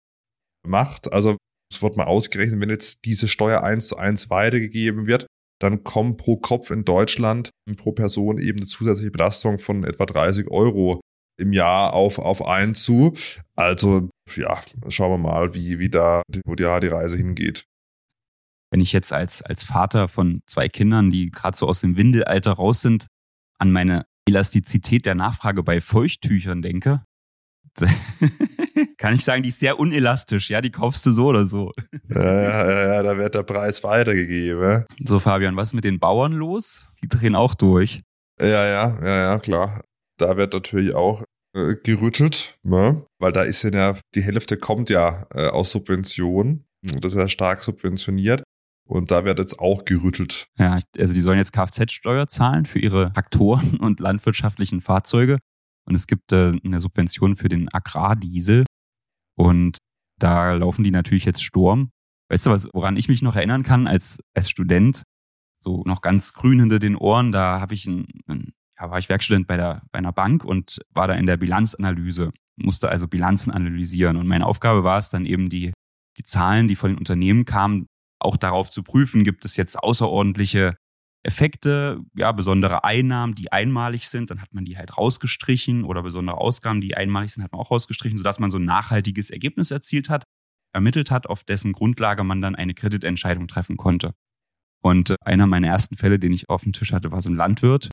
macht. 0.67 1.13
Also 1.13 1.37
es 1.73 1.81
wird 1.81 1.97
mal 1.97 2.05
ausgerechnet, 2.05 2.59
wenn 2.61 2.69
jetzt 2.69 3.05
diese 3.05 3.27
Steuer 3.27 3.63
eins 3.63 3.87
zu 3.87 3.97
eins 3.97 4.29
weitergegeben 4.29 5.07
wird, 5.07 5.27
dann 5.61 5.83
kommt 5.83 6.17
pro 6.17 6.37
Kopf 6.37 6.71
in 6.71 6.85
Deutschland 6.85 7.49
pro 7.77 7.91
Person 7.91 8.37
eben 8.37 8.59
eine 8.59 8.67
zusätzliche 8.67 9.11
Belastung 9.11 9.59
von 9.59 9.83
etwa 9.83 10.05
30 10.05 10.49
Euro 10.49 11.01
im 11.39 11.53
Jahr 11.53 11.93
auf, 11.93 12.19
auf 12.19 12.45
einen 12.45 12.75
zu. 12.75 13.13
Also, 13.55 14.09
ja, 14.35 14.61
schauen 14.89 15.11
wir 15.11 15.29
mal, 15.29 15.53
wie, 15.53 15.79
wie 15.79 15.89
da, 15.89 16.21
wo 16.45 16.55
die, 16.55 16.63
die 16.63 16.87
Reise 16.87 17.17
hingeht 17.17 17.65
wenn 18.73 18.81
ich 18.81 18.91
jetzt 18.91 19.13
als, 19.13 19.43
als 19.43 19.63
Vater 19.63 20.07
von 20.07 20.41
zwei 20.47 20.67
Kindern, 20.67 21.11
die 21.11 21.29
gerade 21.29 21.55
so 21.55 21.67
aus 21.67 21.81
dem 21.81 21.95
Windelalter 21.95 22.53
raus 22.53 22.81
sind, 22.81 23.05
an 23.59 23.71
meine 23.71 24.07
Elastizität 24.27 25.05
der 25.05 25.13
Nachfrage 25.13 25.61
bei 25.61 25.79
Feuchttüchern 25.79 26.63
denke, 26.63 27.03
kann 28.97 29.13
ich 29.13 29.23
sagen, 29.23 29.43
die 29.43 29.49
ist 29.49 29.59
sehr 29.59 29.79
unelastisch. 29.79 30.49
Ja, 30.49 30.61
die 30.61 30.71
kaufst 30.71 31.05
du 31.05 31.11
so 31.11 31.27
oder 31.27 31.45
so. 31.45 31.71
Ja, 32.09 32.23
ja, 32.23 32.87
ja, 32.93 33.03
da 33.03 33.17
wird 33.17 33.35
der 33.35 33.43
Preis 33.43 33.83
weitergegeben. 33.83 34.83
So, 35.05 35.19
Fabian, 35.19 35.55
was 35.55 35.69
ist 35.69 35.73
mit 35.73 35.83
den 35.83 35.99
Bauern 35.99 36.33
los? 36.33 36.87
Die 37.01 37.07
drehen 37.07 37.35
auch 37.35 37.55
durch. 37.55 38.01
Ja, 38.41 38.47
ja, 38.47 38.99
ja, 39.01 39.15
ja, 39.31 39.39
klar. 39.39 39.81
Da 40.17 40.37
wird 40.37 40.53
natürlich 40.53 40.95
auch 40.95 41.23
äh, 41.55 41.75
gerüttelt, 41.83 42.57
ne? 42.63 43.05
weil 43.19 43.31
da 43.31 43.43
ist 43.43 43.63
ja 43.63 43.95
die 44.15 44.21
Hälfte 44.21 44.57
kommt 44.57 44.89
ja 44.89 45.25
äh, 45.33 45.47
aus 45.47 45.71
Subventionen. 45.71 46.65
Das 46.81 47.13
ist 47.13 47.19
ja 47.19 47.29
stark 47.29 47.61
subventioniert. 47.61 48.43
Und 48.85 49.11
da 49.11 49.23
wird 49.23 49.39
jetzt 49.39 49.59
auch 49.59 49.85
gerüttelt. 49.85 50.47
Ja, 50.57 50.77
also 50.97 51.13
die 51.13 51.21
sollen 51.21 51.37
jetzt 51.37 51.53
Kfz-Steuer 51.53 52.27
zahlen 52.27 52.65
für 52.65 52.79
ihre 52.79 53.13
Traktoren 53.13 53.77
und 53.79 53.99
landwirtschaftlichen 53.99 54.81
Fahrzeuge. 54.81 55.37
Und 55.85 55.95
es 55.95 56.07
gibt 56.07 56.31
äh, 56.31 56.53
eine 56.63 56.79
Subvention 56.79 57.35
für 57.35 57.49
den 57.49 57.73
Agrardiesel. 57.73 58.65
Und 59.35 59.77
da 60.19 60.53
laufen 60.53 60.83
die 60.83 60.91
natürlich 60.91 61.25
jetzt 61.25 61.43
Sturm. 61.43 61.91
Weißt 62.29 62.45
du, 62.45 62.51
was, 62.51 62.67
woran 62.73 62.97
ich 62.97 63.09
mich 63.09 63.21
noch 63.21 63.35
erinnern 63.35 63.63
kann 63.63 63.87
als, 63.87 64.19
als 64.33 64.49
Student? 64.49 65.03
So 65.63 65.83
noch 65.85 66.01
ganz 66.01 66.33
grün 66.33 66.59
hinter 66.59 66.79
den 66.79 66.95
Ohren, 66.95 67.31
da 67.31 67.61
habe 67.61 67.73
ich 67.73 67.85
ein, 67.85 68.05
ein, 68.27 68.51
ja, 68.79 68.89
war 68.89 68.99
ich 68.99 69.07
Werkstudent 69.09 69.47
bei, 69.47 69.55
der, 69.55 69.83
bei 69.91 69.99
einer 69.99 70.11
Bank 70.11 70.43
und 70.43 70.79
war 70.93 71.07
da 71.07 71.13
in 71.13 71.25
der 71.25 71.37
Bilanzanalyse, 71.37 72.31
musste 72.57 72.89
also 72.89 73.07
Bilanzen 73.07 73.51
analysieren. 73.51 74.17
Und 74.17 74.27
meine 74.27 74.45
Aufgabe 74.45 74.83
war 74.83 74.97
es 74.97 75.09
dann 75.09 75.25
eben, 75.25 75.49
die, 75.49 75.71
die 76.17 76.23
Zahlen, 76.23 76.67
die 76.67 76.75
von 76.75 76.91
den 76.91 76.97
Unternehmen 76.97 77.45
kamen, 77.45 77.87
auch 78.19 78.37
darauf 78.37 78.71
zu 78.71 78.83
prüfen, 78.83 79.23
gibt 79.23 79.45
es 79.45 79.57
jetzt 79.57 79.77
außerordentliche 79.77 80.75
Effekte, 81.25 82.01
ja, 82.15 82.31
besondere 82.33 82.83
Einnahmen, 82.83 83.33
die 83.33 83.51
einmalig 83.51 84.09
sind, 84.09 84.29
dann 84.29 84.41
hat 84.41 84.53
man 84.53 84.65
die 84.65 84.77
halt 84.77 84.97
rausgestrichen 84.97 85.85
oder 85.85 86.03
besondere 86.03 86.37
Ausgaben, 86.37 86.81
die 86.81 86.95
einmalig 86.97 87.31
sind, 87.31 87.43
hat 87.43 87.53
man 87.53 87.61
auch 87.61 87.71
rausgestrichen, 87.71 88.17
sodass 88.17 88.39
man 88.39 88.49
so 88.49 88.57
ein 88.57 88.65
nachhaltiges 88.65 89.29
Ergebnis 89.29 89.71
erzielt 89.71 90.09
hat, 90.09 90.25
ermittelt 90.73 91.11
hat, 91.11 91.27
auf 91.27 91.45
dessen 91.45 91.71
Grundlage 91.71 92.25
man 92.25 92.41
dann 92.41 92.55
eine 92.55 92.73
Kreditentscheidung 92.73 93.47
treffen 93.47 93.77
konnte. 93.77 94.13
Und 94.83 95.11
äh, 95.11 95.15
einer 95.21 95.47
meiner 95.47 95.69
ersten 95.69 95.95
Fälle, 95.95 96.19
den 96.19 96.33
ich 96.33 96.49
auf 96.49 96.63
dem 96.63 96.73
Tisch 96.73 96.91
hatte, 96.91 97.11
war 97.11 97.21
so 97.21 97.29
ein 97.29 97.35
Landwirt. 97.35 97.89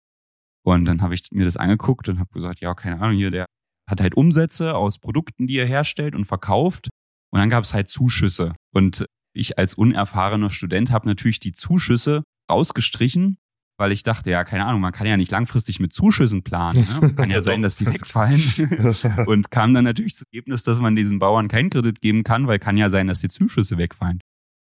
Und 0.66 0.84
dann 0.84 1.00
habe 1.00 1.14
ich 1.14 1.22
mir 1.30 1.44
das 1.44 1.56
angeguckt 1.56 2.08
und 2.08 2.18
habe 2.18 2.30
gesagt, 2.32 2.60
ja, 2.60 2.74
keine 2.74 3.00
Ahnung, 3.00 3.16
hier, 3.16 3.30
der 3.30 3.46
hat 3.88 4.00
halt 4.00 4.16
Umsätze 4.16 4.74
aus 4.74 4.98
Produkten, 4.98 5.46
die 5.46 5.56
er 5.56 5.66
herstellt 5.66 6.14
und 6.14 6.24
verkauft. 6.24 6.88
Und 7.32 7.38
dann 7.38 7.48
gab 7.48 7.62
es 7.62 7.74
halt 7.74 7.88
Zuschüsse. 7.88 8.54
Und 8.74 9.06
ich 9.32 9.56
als 9.56 9.74
unerfahrener 9.74 10.50
Student 10.50 10.90
habe 10.90 11.06
natürlich 11.06 11.38
die 11.38 11.52
Zuschüsse 11.52 12.24
rausgestrichen, 12.50 13.38
weil 13.78 13.92
ich 13.92 14.02
dachte, 14.02 14.30
ja, 14.30 14.44
keine 14.44 14.66
Ahnung, 14.66 14.80
man 14.80 14.92
kann 14.92 15.06
ja 15.06 15.16
nicht 15.16 15.30
langfristig 15.30 15.80
mit 15.80 15.92
Zuschüssen 15.92 16.42
planen. 16.42 16.86
Ne? 17.00 17.14
Kann 17.14 17.30
ja 17.30 17.40
sein, 17.42 17.62
dass 17.62 17.76
die 17.76 17.86
wegfallen. 17.86 18.42
und 19.26 19.50
kam 19.50 19.72
dann 19.72 19.84
natürlich 19.84 20.14
zum 20.14 20.26
Ergebnis, 20.32 20.62
dass 20.62 20.80
man 20.80 20.96
diesen 20.96 21.18
Bauern 21.18 21.48
keinen 21.48 21.70
Kredit 21.70 22.00
geben 22.00 22.22
kann, 22.22 22.46
weil 22.46 22.58
kann 22.58 22.76
ja 22.76 22.90
sein, 22.90 23.06
dass 23.06 23.20
die 23.20 23.28
Zuschüsse 23.28 23.78
wegfallen. 23.78 24.20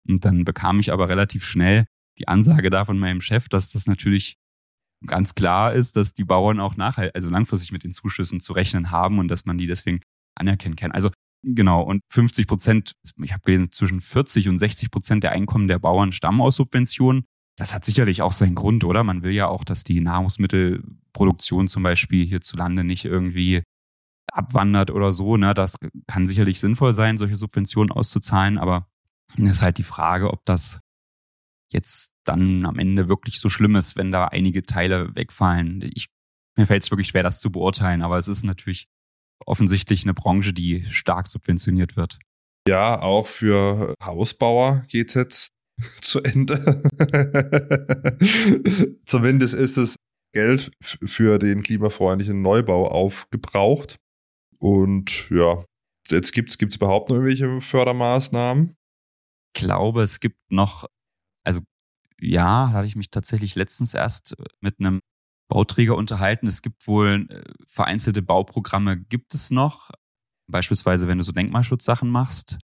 Und 0.08 0.24
dann 0.24 0.44
bekam 0.44 0.78
ich 0.80 0.92
aber 0.92 1.08
relativ 1.08 1.44
schnell 1.44 1.86
die 2.18 2.28
Ansage 2.28 2.70
da 2.70 2.84
von 2.84 2.98
meinem 2.98 3.20
Chef, 3.20 3.48
dass 3.48 3.72
das 3.72 3.86
natürlich 3.86 4.36
ganz 5.06 5.34
klar 5.34 5.72
ist, 5.74 5.96
dass 5.96 6.14
die 6.14 6.24
Bauern 6.24 6.60
auch 6.60 6.76
nachher, 6.76 7.10
also 7.14 7.30
langfristig 7.30 7.72
mit 7.72 7.84
den 7.84 7.92
Zuschüssen 7.92 8.40
zu 8.40 8.52
rechnen 8.52 8.90
haben 8.90 9.18
und 9.18 9.28
dass 9.28 9.44
man 9.44 9.58
die 9.58 9.66
deswegen 9.66 10.00
anerkennen 10.34 10.76
kann. 10.76 10.92
Also 10.92 11.10
Genau, 11.42 11.82
und 11.82 12.02
50 12.10 12.48
Prozent, 12.48 12.92
ich 13.22 13.32
habe 13.32 13.42
gelesen, 13.44 13.70
zwischen 13.70 14.00
40 14.00 14.48
und 14.48 14.58
60 14.58 14.90
Prozent 14.90 15.22
der 15.22 15.30
Einkommen 15.30 15.68
der 15.68 15.78
Bauern 15.78 16.10
stammen 16.10 16.40
aus 16.40 16.56
Subventionen. 16.56 17.24
Das 17.56 17.72
hat 17.72 17.84
sicherlich 17.84 18.22
auch 18.22 18.32
seinen 18.32 18.54
Grund, 18.54 18.84
oder? 18.84 19.02
Man 19.02 19.22
will 19.22 19.32
ja 19.32 19.48
auch, 19.48 19.64
dass 19.64 19.82
die 19.82 20.00
Nahrungsmittelproduktion 20.00 21.68
zum 21.68 21.82
Beispiel 21.82 22.26
hierzulande 22.26 22.84
nicht 22.84 23.06
irgendwie 23.06 23.62
abwandert 24.30 24.90
oder 24.90 25.12
so. 25.12 25.36
Ne? 25.36 25.54
Das 25.54 25.76
kann 26.06 26.26
sicherlich 26.26 26.60
sinnvoll 26.60 26.92
sein, 26.92 27.16
solche 27.16 27.36
Subventionen 27.36 27.90
auszuzahlen, 27.90 28.58
aber 28.58 28.86
es 29.36 29.50
ist 29.50 29.62
halt 29.62 29.78
die 29.78 29.82
Frage, 29.82 30.30
ob 30.30 30.44
das 30.44 30.80
jetzt 31.72 32.12
dann 32.24 32.64
am 32.66 32.78
Ende 32.78 33.08
wirklich 33.08 33.40
so 33.40 33.48
schlimm 33.48 33.74
ist, 33.76 33.96
wenn 33.96 34.12
da 34.12 34.26
einige 34.26 34.62
Teile 34.62 35.14
wegfallen. 35.16 35.90
Ich, 35.94 36.08
mir 36.56 36.66
fällt 36.66 36.84
es 36.84 36.90
wirklich 36.90 37.08
schwer, 37.08 37.22
das 37.22 37.40
zu 37.40 37.50
beurteilen, 37.50 38.02
aber 38.02 38.18
es 38.18 38.28
ist 38.28 38.44
natürlich 38.44 38.86
offensichtlich 39.44 40.04
eine 40.04 40.14
Branche, 40.14 40.52
die 40.52 40.84
stark 40.86 41.28
subventioniert 41.28 41.96
wird. 41.96 42.18
Ja, 42.68 43.00
auch 43.00 43.26
für 43.26 43.94
Hausbauer 44.02 44.84
geht 44.88 45.08
es 45.08 45.14
jetzt 45.14 45.48
zu 46.00 46.22
Ende. 46.22 46.56
Zumindest 49.04 49.54
ist 49.54 49.76
es 49.76 49.96
Geld 50.32 50.70
für 50.82 51.38
den 51.38 51.62
klimafreundlichen 51.62 52.42
Neubau 52.42 52.88
aufgebraucht. 52.88 53.96
Und 54.58 55.30
ja, 55.30 55.64
jetzt 56.08 56.32
gibt 56.32 56.50
es 56.50 56.76
überhaupt 56.76 57.08
noch 57.08 57.16
irgendwelche 57.16 57.60
Fördermaßnahmen? 57.60 58.76
Ich 59.54 59.62
glaube, 59.62 60.02
es 60.02 60.20
gibt 60.20 60.38
noch, 60.50 60.86
also 61.44 61.60
ja, 62.20 62.70
hatte 62.70 62.86
ich 62.86 62.96
mich 62.96 63.10
tatsächlich 63.10 63.54
letztens 63.54 63.94
erst 63.94 64.34
mit 64.60 64.80
einem 64.80 65.00
Bauträger 65.48 65.96
unterhalten. 65.96 66.46
Es 66.46 66.62
gibt 66.62 66.86
wohl 66.86 67.26
äh, 67.30 67.42
vereinzelte 67.66 68.22
Bauprogramme, 68.22 68.98
gibt 68.98 69.34
es 69.34 69.50
noch. 69.50 69.90
Beispielsweise, 70.50 71.08
wenn 71.08 71.18
du 71.18 71.24
so 71.24 71.32
Denkmalschutzsachen 71.32 72.08
machst. 72.08 72.58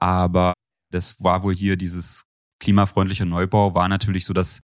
Aber 0.00 0.54
das 0.92 1.22
war 1.22 1.42
wohl 1.42 1.54
hier 1.54 1.76
dieses 1.76 2.29
klimafreundliche 2.60 3.26
Neubau, 3.26 3.74
war 3.74 3.88
natürlich 3.88 4.24
so 4.24 4.32
das, 4.32 4.60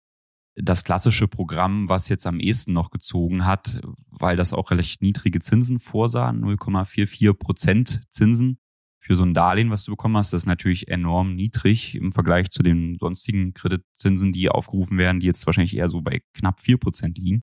das 0.56 0.84
klassische 0.84 1.28
Programm, 1.28 1.88
was 1.90 2.10
jetzt 2.10 2.26
am 2.26 2.40
ehesten 2.40 2.74
noch 2.74 2.90
gezogen 2.90 3.46
hat, 3.46 3.82
weil 4.10 4.36
das 4.36 4.54
auch 4.54 4.72
recht 4.72 5.02
niedrige 5.02 5.40
Zinsen 5.40 5.80
vorsah, 5.80 6.30
0,44 6.30 7.34
Prozent 7.34 8.02
Zinsen 8.10 8.58
für 8.98 9.16
so 9.16 9.24
ein 9.24 9.34
Darlehen, 9.34 9.72
was 9.72 9.84
du 9.84 9.92
bekommen 9.92 10.18
hast. 10.18 10.32
Das 10.32 10.42
ist 10.42 10.48
natürlich 10.48 10.88
enorm 10.88 11.36
niedrig 11.36 11.96
im 11.96 12.12
Vergleich 12.12 12.52
zu 12.52 12.62
den 12.62 12.98
sonstigen 13.00 13.54
Kreditzinsen, 13.54 14.32
die 14.32 14.50
aufgerufen 14.50 14.98
werden, 14.98 15.20
die 15.20 15.28
jetzt 15.28 15.46
wahrscheinlich 15.46 15.76
eher 15.76 15.90
so 15.90 16.02
bei 16.02 16.22
knapp 16.34 16.60
vier 16.60 16.78
Prozent 16.78 17.18
liegen. 17.18 17.42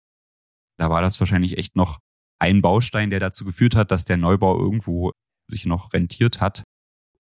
Da 0.76 0.88
war 0.88 1.02
das 1.02 1.18
wahrscheinlich 1.18 1.58
echt 1.58 1.74
noch 1.74 1.98
ein 2.38 2.62
Baustein, 2.62 3.10
der 3.10 3.18
dazu 3.18 3.44
geführt 3.44 3.74
hat, 3.74 3.90
dass 3.90 4.04
der 4.04 4.16
Neubau 4.16 4.56
irgendwo 4.56 5.12
sich 5.48 5.66
noch 5.66 5.92
rentiert 5.92 6.40
hat. 6.40 6.62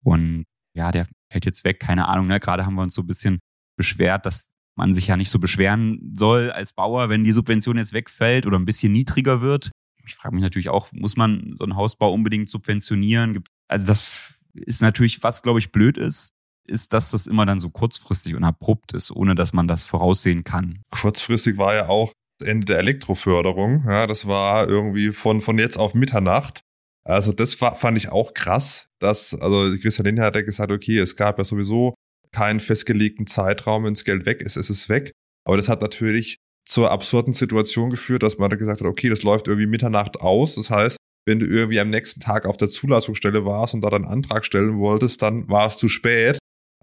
Und 0.02 0.46
ja, 0.76 0.92
der 0.92 1.08
fällt 1.32 1.46
jetzt 1.46 1.64
weg, 1.64 1.80
keine 1.80 2.08
Ahnung. 2.08 2.28
Ne? 2.28 2.40
Gerade 2.40 2.66
haben 2.66 2.76
wir 2.76 2.82
uns 2.82 2.94
so 2.94 3.02
ein 3.02 3.08
bisschen 3.08 3.40
beschwert, 3.78 4.26
dass 4.26 4.50
man 4.76 4.94
sich 4.94 5.08
ja 5.08 5.18
nicht 5.18 5.30
so 5.30 5.40
beschweren 5.40 6.14
soll 6.16 6.52
als 6.52 6.74
Bauer, 6.74 7.10
wenn 7.10 7.24
die 7.24 7.32
Subvention 7.32 7.78
jetzt 7.78 7.94
wegfällt 7.94 8.46
oder 8.46 8.58
ein 8.58 8.66
bisschen 8.66 8.92
niedriger 8.92 9.42
wird. 9.42 9.72
Ich 10.06 10.16
frage 10.16 10.36
mich 10.36 10.42
natürlich 10.42 10.70
auch, 10.70 10.92
muss 10.92 11.16
man 11.16 11.56
so 11.58 11.64
einen 11.64 11.76
Hausbau 11.76 12.12
unbedingt 12.12 12.50
subventionieren? 12.50 13.44
Also 13.68 13.86
das 13.86 14.34
ist 14.54 14.82
natürlich, 14.82 15.24
was 15.24 15.42
glaube 15.42 15.60
ich 15.60 15.72
blöd 15.72 15.98
ist, 15.98 16.34
ist, 16.66 16.94
dass 16.94 17.12
das 17.12 17.28
immer 17.28 17.46
dann 17.46 17.60
so 17.60 17.70
kurzfristig 17.70 18.36
und 18.36 18.44
abrupt 18.44 18.94
ist, 18.94 19.12
ohne 19.12 19.36
dass 19.36 19.54
man 19.54 19.68
das 19.68 19.84
voraussehen 19.84 20.44
kann. 20.44 20.82
Kurzfristig 20.92 21.58
war 21.58 21.76
ja 21.76 21.90
auch 21.90 22.14
Ende 22.44 22.66
der 22.66 22.80
Elektroförderung. 22.80 23.84
Ja, 23.86 24.08
das 24.08 24.28
war 24.28 24.68
irgendwie 24.68 25.12
von, 25.12 25.42
von 25.42 25.58
jetzt 25.58 25.78
auf 25.78 25.94
Mitternacht. 25.94 26.62
Also 27.06 27.34
das 27.34 27.54
fand 27.54 27.98
ich 27.98 28.10
auch 28.10 28.34
krass, 28.34 28.88
dass, 29.00 29.34
also 29.34 29.76
Christian 29.78 30.06
Lindner 30.06 30.26
hat 30.26 30.36
ja 30.36 30.42
gesagt, 30.42 30.72
okay, 30.72 31.00
es 31.00 31.16
gab 31.16 31.38
ja 31.38 31.44
sowieso 31.44 31.94
keinen 32.32 32.60
festgelegten 32.60 33.28
Zeitraum, 33.28 33.84
wenn 33.84 33.94
das 33.94 34.06
Geld 34.06 34.26
weg 34.26 34.42
ist, 34.42 34.56
ist 34.56 34.70
es 34.70 34.90
weg. 34.90 35.12
Aber 35.46 35.58
das 35.58 35.68
hat 35.68 35.82
natürlich 35.82 36.38
zur 36.66 36.92
absurden 36.92 37.34
Situation 37.34 37.90
geführt, 37.90 38.24
dass 38.24 38.38
man 38.38 38.50
da 38.50 38.56
gesagt 38.56 38.80
hat, 38.80 38.88
okay, 38.88 39.10
das 39.10 39.24
läuft 39.24 39.48
irgendwie 39.48 39.68
Mitternacht 39.68 40.22
aus. 40.22 40.56
Das 40.56 40.70
heißt, 40.70 40.98
wenn 41.26 41.40
du 41.40 41.46
irgendwie 41.46 41.80
am 41.80 41.90
nächsten 41.90 42.22
Tag 42.22 42.46
auf 42.46 42.58
der 42.58 42.70
Zulassungsstelle 42.70 43.46
warst 43.46 43.74
und 43.74 43.84
da 43.84 43.90
dann 43.90 44.06
einen 44.06 44.14
Antrag 44.14 44.46
stellen 44.46 44.78
wolltest, 44.78 45.22
dann 45.22 45.50
war 45.50 45.68
es 45.68 45.78
zu 45.78 45.90
spät. 45.90 46.38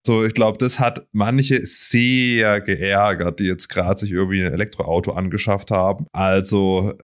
So, 0.07 0.25
ich 0.25 0.35
glaube, 0.35 0.59
das 0.59 0.79
hat 0.79 1.07
manche 1.13 1.61
sehr 1.67 2.61
geärgert, 2.61 3.39
die 3.39 3.45
jetzt 3.45 3.69
gerade 3.69 4.01
sich 4.01 4.13
irgendwie 4.13 4.43
ein 4.43 4.53
Elektroauto 4.53 5.13
angeschafft 5.13 5.71
haben. 5.71 6.07
Also, 6.13 6.95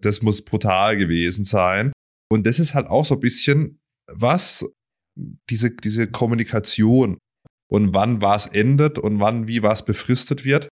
das 0.00 0.22
muss 0.22 0.42
brutal 0.44 0.96
gewesen 0.96 1.44
sein. 1.44 1.92
Und 2.30 2.46
das 2.46 2.58
ist 2.58 2.74
halt 2.74 2.86
auch 2.86 3.04
so 3.04 3.14
ein 3.14 3.20
bisschen 3.20 3.78
was, 4.10 4.64
diese, 5.50 5.70
diese 5.70 6.10
Kommunikation 6.10 7.18
und 7.70 7.94
wann 7.94 8.20
was 8.20 8.46
endet 8.46 8.98
und 8.98 9.20
wann 9.20 9.46
wie 9.46 9.62
was 9.62 9.84
befristet 9.84 10.44
wird. 10.44 10.68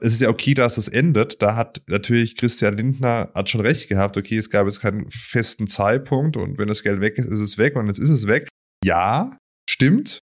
Es 0.00 0.12
ist 0.12 0.20
ja 0.20 0.28
okay, 0.28 0.54
dass 0.54 0.78
es 0.78 0.88
endet. 0.88 1.42
Da 1.42 1.54
hat 1.54 1.82
natürlich 1.86 2.36
Christian 2.36 2.76
Lindner 2.76 3.30
hat 3.34 3.48
schon 3.48 3.60
recht 3.60 3.88
gehabt. 3.88 4.16
Okay, 4.16 4.36
es 4.36 4.50
gab 4.50 4.66
jetzt 4.66 4.80
keinen 4.80 5.08
festen 5.10 5.68
Zeitpunkt 5.68 6.36
und 6.36 6.58
wenn 6.58 6.66
das 6.66 6.82
Geld 6.82 7.00
weg 7.00 7.18
ist, 7.18 7.26
ist 7.26 7.40
es 7.40 7.58
weg 7.58 7.76
und 7.76 7.86
jetzt 7.86 7.98
ist 7.98 8.10
es 8.10 8.26
weg. 8.26 8.48
Ja, 8.84 9.36
stimmt. 9.68 10.18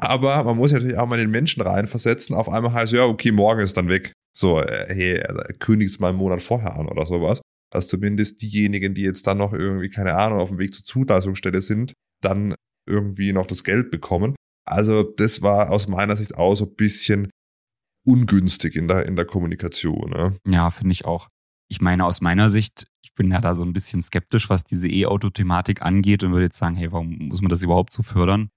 Aber 0.00 0.44
man 0.44 0.56
muss 0.56 0.70
natürlich 0.70 0.96
auch 0.96 1.08
mal 1.08 1.18
den 1.18 1.30
Menschen 1.30 1.60
reinversetzen. 1.62 2.36
Auf 2.36 2.48
einmal 2.48 2.72
heißt 2.72 2.92
ja, 2.92 3.04
okay, 3.04 3.32
morgen 3.32 3.60
ist 3.60 3.76
dann 3.76 3.88
weg. 3.88 4.12
So, 4.36 4.60
äh, 4.60 4.86
hey, 4.88 5.20
also, 5.20 5.42
es 5.80 5.98
mal 5.98 6.10
einen 6.10 6.18
Monat 6.18 6.40
vorher 6.40 6.76
an 6.76 6.86
oder 6.86 7.04
sowas. 7.06 7.40
Dass 7.70 7.88
zumindest 7.88 8.40
diejenigen, 8.42 8.94
die 8.94 9.02
jetzt 9.02 9.26
dann 9.26 9.38
noch 9.38 9.52
irgendwie, 9.52 9.90
keine 9.90 10.14
Ahnung, 10.14 10.40
auf 10.40 10.48
dem 10.48 10.58
Weg 10.58 10.72
zur 10.72 10.84
Zulassungsstelle 10.84 11.60
sind, 11.60 11.92
dann 12.22 12.54
irgendwie 12.86 13.32
noch 13.32 13.46
das 13.46 13.64
Geld 13.64 13.90
bekommen. 13.90 14.34
Also 14.64 15.02
das 15.02 15.42
war 15.42 15.70
aus 15.70 15.88
meiner 15.88 16.16
Sicht 16.16 16.36
auch 16.36 16.54
so 16.54 16.64
ein 16.64 16.74
bisschen 16.74 17.30
ungünstig 18.06 18.76
in 18.76 18.88
der, 18.88 19.06
in 19.06 19.16
der 19.16 19.26
Kommunikation. 19.26 20.10
Ne? 20.10 20.36
Ja, 20.46 20.70
finde 20.70 20.92
ich 20.92 21.04
auch. 21.04 21.28
Ich 21.68 21.80
meine, 21.82 22.06
aus 22.06 22.22
meiner 22.22 22.48
Sicht, 22.48 22.86
ich 23.02 23.14
bin 23.14 23.30
ja 23.30 23.40
da 23.40 23.54
so 23.54 23.62
ein 23.62 23.74
bisschen 23.74 24.00
skeptisch, 24.00 24.48
was 24.48 24.64
diese 24.64 24.88
E-Auto-Thematik 24.88 25.82
angeht 25.82 26.22
und 26.22 26.32
würde 26.32 26.44
jetzt 26.44 26.56
sagen, 26.56 26.76
hey, 26.76 26.90
warum 26.90 27.28
muss 27.28 27.42
man 27.42 27.50
das 27.50 27.62
überhaupt 27.62 27.92
so 27.92 28.02
fördern? 28.02 28.48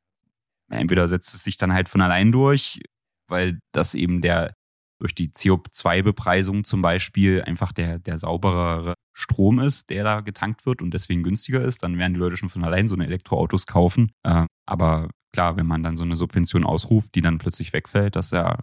Entweder 0.70 1.10
setzt 1.10 1.36
es 1.36 1.44
sich 1.44 1.58
dann 1.58 1.74
halt 1.74 1.90
von 1.90 2.00
allein 2.00 2.32
durch, 2.32 2.80
weil 3.28 3.60
das 3.74 3.94
eben 3.94 4.22
der 4.22 4.54
durch 5.02 5.16
die 5.16 5.30
CO2-Bepreisung 5.30 6.64
zum 6.64 6.84
Beispiel 6.84 7.42
einfach 7.42 7.72
der, 7.72 7.98
der 7.98 8.20
sauberere 8.20 8.94
Strom 9.14 9.60
ist, 9.60 9.90
der 9.90 10.04
da 10.04 10.22
getankt 10.22 10.68
wird 10.68 10.82
und 10.82 10.94
deswegen 10.94 11.24
günstiger 11.24 11.62
ist, 11.62 11.82
dann 11.82 11.98
werden 11.98 12.14
die 12.14 12.20
Leute 12.20 12.38
schon 12.38 12.50
von 12.50 12.64
allein 12.64 12.88
so 12.88 12.94
eine 12.94 13.08
Elektroautos 13.08 13.66
kaufen. 13.66 14.12
Äh, 14.22 14.46
aber 14.68 15.10
klar, 15.34 15.58
wenn 15.58 15.66
man 15.66 15.82
dann 15.82 15.96
so 15.96 16.04
eine 16.04 16.16
Subvention 16.16 16.64
ausruft, 16.64 17.16
die 17.16 17.22
dann 17.22 17.40
plötzlich 17.40 17.74
wegfällt, 17.74 18.16
das 18.16 18.28
ist 18.28 18.34
ja 18.34 18.60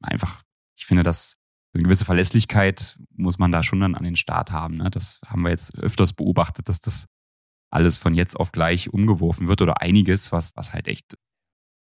einfach, 0.00 0.42
ich 0.76 0.86
finde, 0.86 1.02
dass 1.02 1.38
eine 1.74 1.82
gewisse 1.82 2.04
Verlässlichkeit 2.04 2.96
muss 3.12 3.38
man 3.38 3.50
da 3.50 3.64
schon 3.64 3.80
dann 3.80 3.96
an 3.96 4.04
den 4.04 4.16
Start 4.16 4.52
haben. 4.52 4.76
Ne? 4.76 4.90
Das 4.90 5.20
haben 5.26 5.42
wir 5.42 5.50
jetzt 5.50 5.76
öfters 5.76 6.12
beobachtet, 6.12 6.68
dass 6.68 6.80
das 6.80 7.06
alles 7.72 7.98
von 7.98 8.14
jetzt 8.14 8.38
auf 8.38 8.52
gleich 8.52 8.92
umgeworfen 8.92 9.48
wird 9.48 9.60
oder 9.60 9.80
einiges, 9.80 10.30
was, 10.30 10.56
was 10.56 10.72
halt 10.72 10.86
echt 10.86 11.16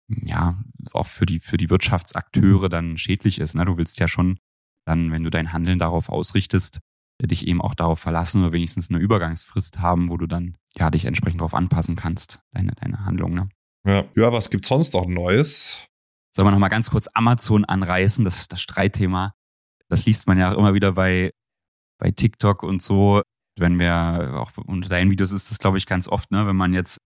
ja, 0.08 0.56
auch 0.92 1.06
für 1.06 1.26
die, 1.26 1.40
für 1.40 1.56
die 1.56 1.70
Wirtschaftsakteure 1.70 2.68
dann 2.68 2.96
schädlich 2.96 3.40
ist. 3.40 3.54
Ne? 3.54 3.64
Du 3.64 3.76
willst 3.76 3.98
ja 3.98 4.08
schon 4.08 4.38
dann, 4.84 5.10
wenn 5.10 5.24
du 5.24 5.30
dein 5.30 5.52
Handeln 5.52 5.78
darauf 5.78 6.08
ausrichtest, 6.08 6.80
dich 7.22 7.46
eben 7.46 7.62
auch 7.62 7.74
darauf 7.74 7.98
verlassen 7.98 8.42
oder 8.42 8.52
wenigstens 8.52 8.90
eine 8.90 8.98
Übergangsfrist 8.98 9.80
haben, 9.80 10.10
wo 10.10 10.16
du 10.16 10.26
dann 10.26 10.56
ja 10.76 10.90
dich 10.90 11.06
entsprechend 11.06 11.40
darauf 11.40 11.54
anpassen 11.54 11.96
kannst, 11.96 12.40
deine, 12.52 12.72
deine 12.72 13.04
Handlung. 13.04 13.34
Ne? 13.34 13.48
Ja. 13.86 14.04
ja, 14.14 14.32
was 14.32 14.50
gibt's 14.50 14.68
sonst 14.68 14.94
noch 14.94 15.06
Neues? 15.06 15.86
Sollen 16.34 16.46
wir 16.46 16.52
nochmal 16.52 16.70
ganz 16.70 16.90
kurz 16.90 17.08
Amazon 17.14 17.64
anreißen, 17.64 18.24
das 18.24 18.36
ist 18.38 18.52
das 18.52 18.60
Streitthema. 18.60 19.32
Das 19.88 20.04
liest 20.04 20.26
man 20.26 20.38
ja 20.38 20.52
auch 20.52 20.58
immer 20.58 20.74
wieder 20.74 20.92
bei, 20.92 21.32
bei 21.98 22.10
TikTok 22.10 22.62
und 22.62 22.82
so. 22.82 23.22
Wenn 23.58 23.78
wir 23.78 24.34
auch 24.34 24.52
unter 24.66 24.90
deinen 24.90 25.10
Videos 25.10 25.32
ist 25.32 25.50
das, 25.50 25.58
glaube 25.58 25.78
ich, 25.78 25.86
ganz 25.86 26.08
oft, 26.08 26.30
ne, 26.30 26.46
wenn 26.46 26.56
man 26.56 26.74
jetzt 26.74 26.98
äh, 26.98 27.05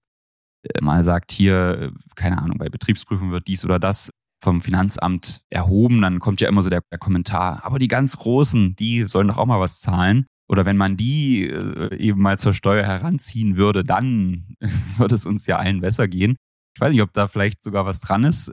mal 0.81 1.05
sagt, 1.05 1.33
hier, 1.33 1.79
äh, 1.81 1.91
keine 2.15 2.39
Ahnung, 2.39 2.59
bei 2.59 2.69
Betriebsprüfung 2.69 3.31
wird 3.31 3.47
dies 3.47 3.65
oder 3.65 3.79
das 3.79 4.11
vom 4.43 4.63
Finanzamt 4.63 5.43
erhoben, 5.51 6.01
dann 6.01 6.19
kommt 6.19 6.41
ja 6.41 6.49
immer 6.49 6.63
so 6.63 6.71
der, 6.71 6.83
der 6.91 6.99
Kommentar, 6.99 7.65
aber 7.65 7.79
die 7.79 7.89
ganz 7.89 8.17
Großen, 8.17 8.75
die 8.77 9.07
sollen 9.07 9.29
doch 9.29 9.37
auch 9.37 9.47
mal 9.47 9.61
was 9.61 9.81
zahlen. 9.81 10.27
Oder 10.49 10.65
wenn 10.67 10.77
man 10.77 10.97
die 10.97 11.45
äh, 11.45 11.97
eben 11.97 12.21
mal 12.21 12.39
zur 12.39 12.55
Steuer 12.55 12.85
heranziehen 12.85 13.57
würde, 13.57 13.85
dann 13.85 14.57
würde 14.97 15.15
es 15.15 15.25
uns 15.25 15.47
ja 15.47 15.59
allen 15.59 15.81
besser 15.81 16.09
gehen. 16.09 16.37
Ich 16.75 16.81
weiß 16.81 16.93
nicht, 16.93 17.03
ob 17.03 17.13
da 17.13 17.29
vielleicht 17.29 17.63
sogar 17.63 17.87
was 17.87 18.01
dran 18.01 18.25
ist. 18.25 18.51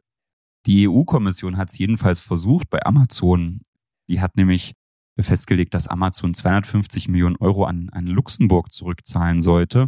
Die 0.68 0.88
EU-Kommission 0.88 1.58
hat 1.58 1.70
es 1.70 1.78
jedenfalls 1.78 2.20
versucht 2.20 2.70
bei 2.70 2.86
Amazon. 2.86 3.62
Die 4.10 4.22
hat 4.22 4.36
nämlich 4.36 4.74
festgelegt, 5.20 5.74
dass 5.74 5.88
Amazon 5.88 6.34
250 6.34 7.08
Millionen 7.08 7.38
Euro 7.38 7.66
an, 7.66 7.90
an 7.90 8.06
Luxemburg 8.06 8.72
zurückzahlen 8.72 9.42
sollte. 9.42 9.88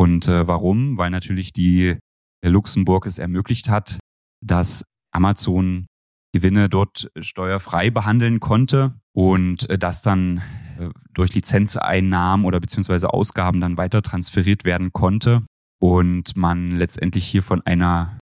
Und 0.00 0.28
äh, 0.28 0.46
warum? 0.46 0.96
Weil 0.96 1.10
natürlich 1.10 1.52
die 1.52 1.98
Luxemburg 2.42 3.04
es 3.04 3.18
ermöglicht 3.18 3.68
hat, 3.68 3.98
dass 4.42 4.82
Amazon 5.12 5.88
Gewinne 6.32 6.70
dort 6.70 7.10
steuerfrei 7.20 7.90
behandeln 7.90 8.40
konnte 8.40 8.94
und 9.14 9.68
äh, 9.68 9.76
das 9.76 10.00
dann 10.00 10.38
äh, 10.78 10.88
durch 11.12 11.34
Lizenzeinnahmen 11.34 12.46
oder 12.46 12.60
beziehungsweise 12.60 13.12
Ausgaben 13.12 13.60
dann 13.60 13.76
weiter 13.76 14.00
transferiert 14.00 14.64
werden 14.64 14.94
konnte 14.94 15.44
und 15.82 16.34
man 16.34 16.70
letztendlich 16.76 17.26
hier 17.26 17.42
von 17.42 17.60
einer 17.66 18.18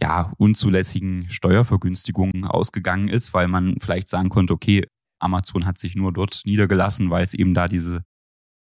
ja, 0.00 0.32
unzulässigen 0.38 1.28
Steuervergünstigung 1.28 2.44
ausgegangen 2.44 3.08
ist, 3.08 3.34
weil 3.34 3.48
man 3.48 3.74
vielleicht 3.80 4.10
sagen 4.10 4.28
konnte, 4.28 4.52
okay, 4.52 4.86
Amazon 5.18 5.66
hat 5.66 5.76
sich 5.78 5.96
nur 5.96 6.12
dort 6.12 6.42
niedergelassen, 6.44 7.10
weil 7.10 7.24
es 7.24 7.34
eben 7.34 7.52
da 7.52 7.66
diese, 7.66 8.04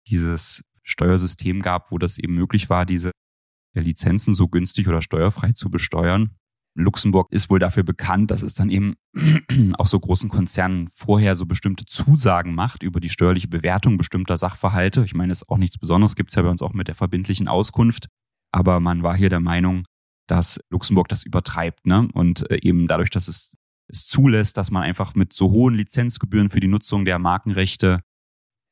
dieses 0.07 0.63
Steuersystem 0.83 1.61
gab, 1.61 1.91
wo 1.91 1.97
das 1.97 2.17
eben 2.17 2.35
möglich 2.35 2.69
war, 2.69 2.85
diese 2.85 3.11
Lizenzen 3.75 4.33
so 4.33 4.47
günstig 4.47 4.87
oder 4.87 5.01
steuerfrei 5.01 5.53
zu 5.53 5.69
besteuern. 5.69 6.35
Luxemburg 6.75 7.31
ist 7.31 7.49
wohl 7.49 7.59
dafür 7.59 7.83
bekannt, 7.83 8.31
dass 8.31 8.41
es 8.41 8.55
dann 8.55 8.69
eben 8.69 8.95
auch 9.77 9.87
so 9.87 9.99
großen 9.99 10.29
Konzernen 10.29 10.87
vorher 10.87 11.35
so 11.35 11.45
bestimmte 11.45 11.85
Zusagen 11.85 12.55
macht 12.55 12.81
über 12.81 12.99
die 12.99 13.09
steuerliche 13.09 13.47
Bewertung 13.47 13.97
bestimmter 13.97 14.37
Sachverhalte. 14.37 15.03
Ich 15.05 15.13
meine, 15.13 15.29
das 15.29 15.43
ist 15.43 15.49
auch 15.49 15.57
nichts 15.57 15.77
Besonderes, 15.77 16.15
gibt 16.15 16.29
es 16.29 16.35
ja 16.35 16.41
bei 16.41 16.49
uns 16.49 16.61
auch 16.61 16.73
mit 16.73 16.87
der 16.87 16.95
verbindlichen 16.95 17.47
Auskunft. 17.47 18.07
Aber 18.51 18.79
man 18.79 19.03
war 19.03 19.15
hier 19.15 19.29
der 19.29 19.39
Meinung, 19.39 19.85
dass 20.27 20.59
Luxemburg 20.71 21.09
das 21.09 21.23
übertreibt. 21.23 21.85
Ne? 21.85 22.07
Und 22.13 22.49
äh, 22.49 22.59
eben 22.61 22.87
dadurch, 22.87 23.11
dass 23.11 23.27
es 23.27 23.55
es 23.87 24.07
zulässt, 24.07 24.57
dass 24.57 24.71
man 24.71 24.83
einfach 24.83 25.15
mit 25.15 25.33
so 25.33 25.51
hohen 25.51 25.75
Lizenzgebühren 25.75 26.49
für 26.49 26.59
die 26.59 26.67
Nutzung 26.67 27.05
der 27.05 27.19
Markenrechte 27.19 28.01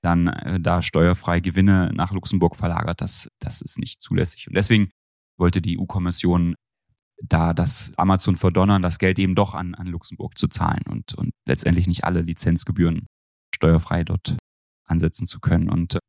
dann 0.02 0.28
äh, 0.28 0.60
da 0.60 0.82
steuerfrei 0.82 1.40
Gewinne 1.40 1.92
nach 1.94 2.12
Luxemburg 2.12 2.56
verlagert. 2.56 3.02
Das, 3.02 3.30
das 3.40 3.62
ist 3.62 3.78
nicht 3.78 4.02
zulässig. 4.02 4.48
Und 4.48 4.56
deswegen 4.56 4.90
wollte 5.38 5.62
die 5.62 5.80
EU-Kommission 5.80 6.56
da 7.24 7.54
das 7.54 7.94
Amazon 7.98 8.36
verdonnern, 8.36 8.82
das 8.82 8.98
Geld 8.98 9.20
eben 9.20 9.36
doch 9.36 9.54
an, 9.54 9.76
an 9.76 9.88
Luxemburg 9.88 10.38
zu 10.38 10.48
zahlen 10.48 10.84
und, 10.90 11.14
und 11.14 11.32
letztendlich 11.48 11.88
nicht 11.88 12.04
alle 12.04 12.22
Lizenzgebühren 12.22 13.08
steuerfrei 13.54 14.04
dort 14.04 14.38
ansetzen 14.86 15.28
zu 15.28 15.40
können. 15.40 15.70
Und 15.70 15.96
äh, 15.96 16.00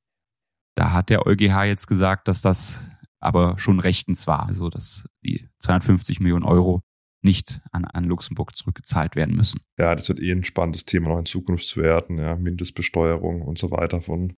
da 0.74 0.92
hat 0.92 1.10
der 1.10 1.26
EuGH 1.26 1.64
jetzt 1.64 1.86
gesagt, 1.86 2.28
dass 2.28 2.40
das 2.40 2.80
aber 3.20 3.58
schon 3.58 3.78
rechtens 3.78 4.26
war. 4.26 4.46
Also, 4.46 4.68
dass 4.68 5.06
die 5.24 5.48
250 5.60 6.20
Millionen 6.20 6.44
Euro 6.44 6.82
nicht 7.24 7.60
an, 7.70 7.84
an 7.84 8.04
Luxemburg 8.04 8.54
zurückgezahlt 8.56 9.16
werden 9.16 9.36
müssen. 9.36 9.60
Ja, 9.78 9.94
das 9.94 10.08
wird 10.08 10.20
eh 10.20 10.32
ein 10.32 10.44
spannendes 10.44 10.84
Thema 10.84 11.10
noch 11.10 11.18
in 11.18 11.26
Zukunft 11.26 11.66
zu 11.66 11.80
werden. 11.80 12.18
Ja, 12.18 12.36
Mindestbesteuerung 12.36 13.42
und 13.42 13.58
so 13.58 13.70
weiter 13.70 14.02
von 14.02 14.34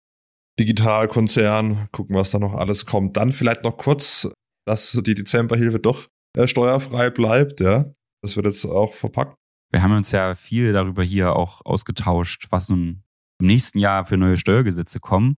Digitalkonzernen. 0.59 1.89
Gucken, 1.93 2.17
was 2.17 2.31
da 2.31 2.39
noch 2.39 2.55
alles 2.55 2.87
kommt. 2.87 3.17
Dann 3.17 3.33
vielleicht 3.33 3.65
noch 3.65 3.77
kurz, 3.77 4.29
dass 4.67 4.93
die 4.93 5.15
Dezemberhilfe 5.15 5.79
doch 5.79 6.09
äh, 6.37 6.47
steuerfrei 6.47 7.11
bleibt. 7.11 7.61
Ja, 7.61 7.87
das 8.23 8.37
wird 8.37 8.47
jetzt 8.47 8.65
auch 8.65 8.95
verpackt. 8.95 9.35
Wir 9.73 9.83
haben 9.83 9.97
uns 9.97 10.13
ja 10.13 10.35
viel 10.35 10.73
darüber 10.73 11.03
hier 11.03 11.35
auch 11.35 11.65
ausgetauscht, 11.65 12.47
was 12.51 12.69
nun 12.69 13.03
im 13.41 13.47
nächsten 13.47 13.79
Jahr 13.79 14.05
für 14.05 14.17
neue 14.17 14.37
Steuergesetze 14.37 15.01
kommen. 15.01 15.35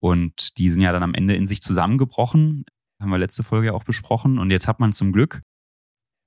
Und 0.00 0.58
die 0.58 0.70
sind 0.70 0.82
ja 0.82 0.92
dann 0.92 1.02
am 1.02 1.14
Ende 1.14 1.34
in 1.34 1.46
sich 1.46 1.60
zusammengebrochen. 1.60 2.64
Haben 3.00 3.10
wir 3.10 3.18
letzte 3.18 3.42
Folge 3.42 3.74
auch 3.74 3.84
besprochen. 3.84 4.38
Und 4.38 4.50
jetzt 4.50 4.68
hat 4.68 4.80
man 4.80 4.92
zum 4.92 5.12
Glück 5.12 5.42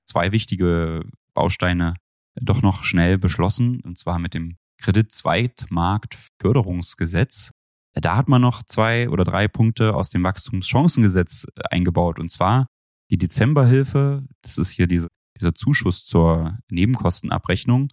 zwei 0.08 0.32
wichtige 0.32 1.04
Bausteine 1.34 1.94
doch 2.40 2.62
noch 2.62 2.84
schnell 2.84 3.18
beschlossen, 3.18 3.80
und 3.80 3.98
zwar 3.98 4.18
mit 4.18 4.32
dem 4.34 4.56
Kreditzweitmarktförderungsgesetz. 4.78 7.50
Da 7.94 8.16
hat 8.16 8.28
man 8.28 8.42
noch 8.42 8.62
zwei 8.62 9.08
oder 9.08 9.24
drei 9.24 9.48
Punkte 9.48 9.94
aus 9.94 10.10
dem 10.10 10.22
Wachstumschancengesetz 10.22 11.46
äh, 11.54 11.62
eingebaut, 11.70 12.18
und 12.18 12.30
zwar 12.30 12.66
die 13.10 13.18
Dezemberhilfe, 13.18 14.26
das 14.42 14.58
ist 14.58 14.70
hier 14.70 14.86
diese, 14.86 15.08
dieser 15.38 15.54
Zuschuss 15.54 16.04
zur 16.04 16.58
Nebenkostenabrechnung, 16.70 17.88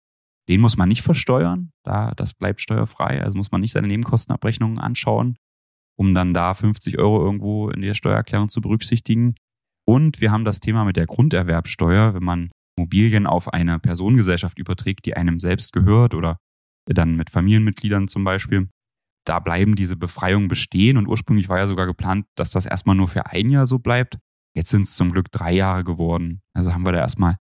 den 0.47 0.61
muss 0.61 0.77
man 0.77 0.89
nicht 0.89 1.01
versteuern, 1.01 1.71
da, 1.83 2.11
das 2.11 2.35
bleibt 2.35 2.61
steuerfrei, 2.61 3.23
also 3.23 3.37
muss 3.37 3.51
man 3.51 3.61
nicht 3.61 3.71
seine 3.71 3.87
Nebenkostenabrechnungen 3.87 4.77
anschauen, 4.77 5.37
um 5.97 6.13
dann 6.13 6.33
da 6.33 6.53
50 6.53 6.99
Euro 6.99 7.23
irgendwo 7.23 7.69
in 7.69 7.81
der 7.81 7.95
Steuererklärung 7.95 8.49
zu 8.49 8.61
berücksichtigen. 8.61 9.35
Und 9.87 10.19
wir 10.21 10.31
haben 10.31 10.45
das 10.45 10.59
Thema 10.59 10.83
mit 10.83 10.97
der 10.97 11.05
Grunderwerbsteuer, 11.05 12.13
wenn 12.13 12.23
man 12.23 12.51
Immobilien 12.77 13.27
auf 13.27 13.53
eine 13.53 13.79
Personengesellschaft 13.79 14.59
überträgt, 14.59 15.05
die 15.05 15.15
einem 15.15 15.39
selbst 15.39 15.73
gehört 15.73 16.13
oder 16.13 16.37
dann 16.85 17.15
mit 17.15 17.29
Familienmitgliedern 17.29 18.07
zum 18.07 18.23
Beispiel. 18.23 18.69
Da 19.25 19.39
bleiben 19.39 19.75
diese 19.75 19.95
Befreiungen 19.95 20.47
bestehen 20.47 20.97
und 20.97 21.07
ursprünglich 21.07 21.49
war 21.49 21.57
ja 21.57 21.67
sogar 21.67 21.87
geplant, 21.87 22.25
dass 22.35 22.51
das 22.51 22.65
erstmal 22.65 22.95
nur 22.95 23.07
für 23.07 23.25
ein 23.27 23.49
Jahr 23.49 23.65
so 23.65 23.79
bleibt. 23.79 24.19
Jetzt 24.55 24.69
sind 24.69 24.83
es 24.83 24.95
zum 24.95 25.11
Glück 25.11 25.31
drei 25.31 25.51
Jahre 25.51 25.83
geworden. 25.83 26.41
Also 26.53 26.73
haben 26.73 26.85
wir 26.85 26.91
da 26.91 26.99
erstmal 26.99 27.37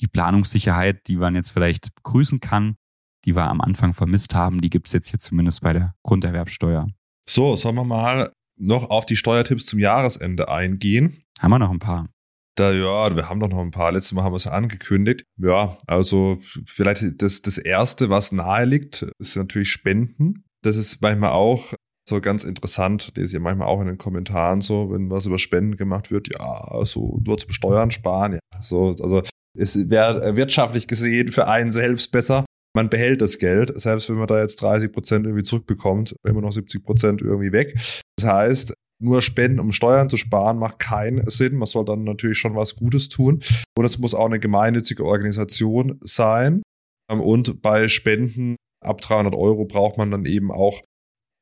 die 0.00 0.06
Planungssicherheit, 0.06 1.06
die 1.08 1.16
man 1.16 1.34
jetzt 1.34 1.50
vielleicht 1.50 1.94
begrüßen 1.96 2.40
kann, 2.40 2.76
die 3.24 3.34
wir 3.34 3.48
am 3.48 3.60
Anfang 3.60 3.94
vermisst 3.94 4.34
haben, 4.34 4.60
die 4.60 4.70
gibt 4.70 4.86
es 4.86 4.92
jetzt 4.92 5.08
hier 5.10 5.18
zumindest 5.18 5.60
bei 5.60 5.72
der 5.72 5.94
Grunderwerbsteuer. 6.02 6.88
So, 7.28 7.56
sollen 7.56 7.76
wir 7.76 7.84
mal 7.84 8.30
noch 8.56 8.90
auf 8.90 9.06
die 9.06 9.16
Steuertipps 9.16 9.66
zum 9.66 9.78
Jahresende 9.78 10.48
eingehen? 10.48 11.23
Haben 11.40 11.50
wir 11.50 11.58
noch 11.58 11.70
ein 11.70 11.78
paar? 11.78 12.08
Da, 12.56 12.72
ja, 12.72 13.14
wir 13.16 13.28
haben 13.28 13.40
doch 13.40 13.48
noch 13.48 13.60
ein 13.60 13.72
paar. 13.72 13.92
Letztes 13.92 14.12
Mal 14.12 14.22
haben 14.22 14.32
wir 14.32 14.36
es 14.36 14.46
angekündigt. 14.46 15.24
Ja, 15.36 15.76
also 15.86 16.38
vielleicht 16.66 17.20
das, 17.20 17.42
das 17.42 17.58
erste, 17.58 18.10
was 18.10 18.30
nahe 18.30 18.64
liegt, 18.64 19.02
ist 19.18 19.36
natürlich 19.36 19.70
Spenden. 19.70 20.44
Das 20.62 20.76
ist 20.76 21.02
manchmal 21.02 21.30
auch 21.30 21.74
so 22.08 22.20
ganz 22.20 22.44
interessant. 22.44 23.10
Lese 23.16 23.36
ich 23.36 23.42
manchmal 23.42 23.66
auch 23.66 23.80
in 23.80 23.88
den 23.88 23.98
Kommentaren 23.98 24.60
so, 24.60 24.92
wenn 24.92 25.10
was 25.10 25.26
über 25.26 25.38
Spenden 25.40 25.76
gemacht 25.76 26.12
wird. 26.12 26.28
Ja, 26.32 26.84
so 26.84 27.20
nur 27.24 27.38
zum 27.38 27.50
Steuern 27.50 27.90
sparen. 27.90 28.34
Ja, 28.34 28.62
so, 28.62 28.94
also 29.02 29.22
es 29.58 29.90
wäre 29.90 30.36
wirtschaftlich 30.36 30.86
gesehen 30.86 31.30
für 31.30 31.48
einen 31.48 31.72
selbst 31.72 32.12
besser. 32.12 32.44
Man 32.76 32.88
behält 32.88 33.20
das 33.20 33.38
Geld, 33.38 33.72
selbst 33.80 34.08
wenn 34.08 34.16
man 34.16 34.26
da 34.26 34.40
jetzt 34.40 34.60
30 34.60 34.92
Prozent 34.92 35.26
irgendwie 35.26 35.44
zurückbekommt, 35.44 36.14
immer 36.26 36.40
noch 36.40 36.52
70 36.52 36.82
Prozent 36.84 37.22
irgendwie 37.22 37.52
weg. 37.52 37.74
Das 38.16 38.28
heißt, 38.28 38.74
nur 39.00 39.22
spenden, 39.22 39.60
um 39.60 39.72
Steuern 39.72 40.08
zu 40.08 40.16
sparen, 40.16 40.58
macht 40.58 40.78
keinen 40.78 41.28
Sinn. 41.28 41.56
Man 41.56 41.66
soll 41.66 41.84
dann 41.84 42.04
natürlich 42.04 42.38
schon 42.38 42.54
was 42.54 42.76
Gutes 42.76 43.08
tun. 43.08 43.40
Und 43.76 43.84
es 43.84 43.98
muss 43.98 44.14
auch 44.14 44.26
eine 44.26 44.40
gemeinnützige 44.40 45.04
Organisation 45.04 45.98
sein. 46.00 46.62
Ähm, 47.10 47.20
und 47.20 47.62
bei 47.62 47.88
Spenden 47.88 48.56
ab 48.84 49.00
300 49.00 49.34
Euro 49.34 49.64
braucht 49.64 49.98
man 49.98 50.10
dann 50.10 50.26
eben 50.26 50.50
auch 50.50 50.80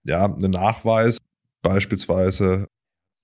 ja, 0.04 0.24
einen 0.24 0.50
Nachweis, 0.50 1.18
beispielsweise 1.62 2.66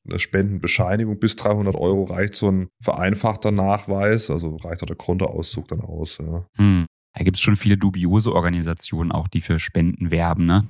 eine 0.08 0.18
Spendenbescheinigung. 0.18 1.18
Bis 1.18 1.36
300 1.36 1.74
Euro 1.74 2.04
reicht 2.04 2.34
so 2.34 2.50
ein 2.50 2.68
vereinfachter 2.82 3.50
Nachweis, 3.50 4.30
also 4.30 4.56
reicht 4.56 4.82
auch 4.82 4.86
der 4.86 4.96
Kontoauszug 4.96 5.68
dann 5.68 5.80
aus. 5.80 6.18
Ja. 6.18 6.46
Hm. 6.56 6.86
Da 7.14 7.24
gibt 7.24 7.36
es 7.36 7.42
schon 7.42 7.56
viele 7.56 7.76
dubiose 7.76 8.32
Organisationen 8.32 9.10
auch, 9.10 9.28
die 9.28 9.40
für 9.40 9.58
Spenden 9.58 10.10
werben. 10.10 10.46
Ne? 10.46 10.68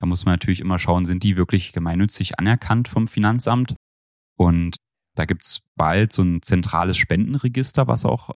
Da 0.00 0.06
muss 0.06 0.24
man 0.24 0.32
natürlich 0.32 0.60
immer 0.60 0.78
schauen, 0.78 1.04
sind 1.04 1.22
die 1.22 1.36
wirklich 1.36 1.72
gemeinnützig 1.72 2.38
anerkannt 2.38 2.88
vom 2.88 3.06
Finanzamt? 3.06 3.76
Und 4.38 4.76
da 5.14 5.26
gibt 5.26 5.44
es 5.44 5.60
bald 5.76 6.12
so 6.12 6.22
ein 6.22 6.40
zentrales 6.40 6.96
Spendenregister, 6.96 7.86
was 7.86 8.06
auch 8.06 8.30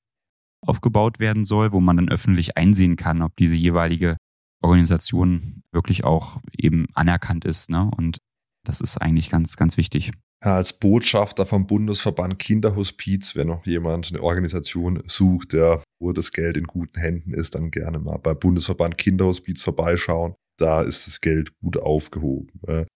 aufgebaut 0.66 1.18
werden 1.18 1.44
soll, 1.44 1.72
wo 1.72 1.80
man 1.80 1.96
dann 1.96 2.10
öffentlich 2.10 2.56
einsehen 2.56 2.96
kann, 2.96 3.22
ob 3.22 3.36
diese 3.36 3.56
jeweilige 3.56 4.16
Organisation 4.62 5.62
wirklich 5.72 6.04
auch 6.04 6.40
eben 6.56 6.86
anerkannt 6.94 7.44
ist. 7.44 7.70
Ne? 7.70 7.90
Und 7.96 8.18
das 8.66 8.80
ist 8.80 8.98
eigentlich 8.98 9.30
ganz, 9.30 9.56
ganz 9.56 9.76
wichtig. 9.76 10.12
Ja, 10.44 10.56
als 10.56 10.74
Botschafter 10.74 11.46
vom 11.46 11.66
Bundesverband 11.66 12.38
Kinderhospiz, 12.38 13.34
wenn 13.36 13.48
noch 13.48 13.64
jemand 13.64 14.10
eine 14.10 14.22
Organisation 14.22 15.02
sucht, 15.06 15.54
der, 15.54 15.82
wo 15.98 16.12
das 16.12 16.32
Geld 16.32 16.58
in 16.58 16.64
guten 16.64 17.00
Händen 17.00 17.32
ist, 17.32 17.54
dann 17.54 17.70
gerne 17.70 17.98
mal 17.98 18.18
bei 18.18 18.34
Bundesverband 18.34 18.98
Kinderhospiz 18.98 19.62
vorbeischauen 19.62 20.34
da 20.56 20.82
ist 20.82 21.06
das 21.06 21.20
Geld 21.20 21.52
gut 21.60 21.76
aufgehoben. 21.76 22.48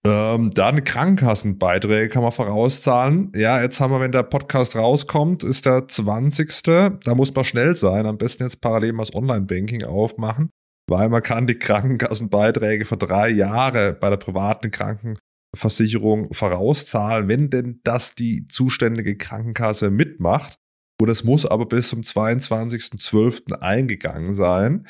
Ähm, 0.06 0.50
dann 0.50 0.84
Krankenkassenbeiträge 0.84 2.08
kann 2.08 2.22
man 2.22 2.32
vorauszahlen. 2.32 3.32
Ja, 3.34 3.60
jetzt 3.60 3.80
haben 3.80 3.92
wir, 3.92 4.00
wenn 4.00 4.12
der 4.12 4.22
Podcast 4.22 4.76
rauskommt, 4.76 5.42
ist 5.42 5.66
der 5.66 5.88
20. 5.88 6.62
Da 6.62 7.14
muss 7.14 7.34
man 7.34 7.44
schnell 7.44 7.74
sein. 7.74 8.06
Am 8.06 8.18
besten 8.18 8.44
jetzt 8.44 8.60
parallel 8.60 8.92
mal 8.92 9.04
das 9.04 9.14
Online-Banking 9.14 9.84
aufmachen, 9.84 10.50
weil 10.88 11.08
man 11.08 11.22
kann 11.22 11.46
die 11.46 11.58
Krankenkassenbeiträge 11.58 12.84
für 12.84 12.96
drei 12.96 13.28
Jahre 13.28 13.92
bei 13.92 14.10
der 14.10 14.18
privaten 14.18 14.70
Krankenversicherung 14.70 16.32
vorauszahlen, 16.32 17.28
wenn 17.28 17.50
denn 17.50 17.80
das 17.82 18.14
die 18.14 18.46
zuständige 18.48 19.16
Krankenkasse 19.16 19.90
mitmacht. 19.90 20.54
Und 21.00 21.08
es 21.08 21.22
muss 21.22 21.46
aber 21.46 21.66
bis 21.66 21.90
zum 21.90 22.00
22.12. 22.00 23.52
eingegangen 23.60 24.34
sein 24.34 24.86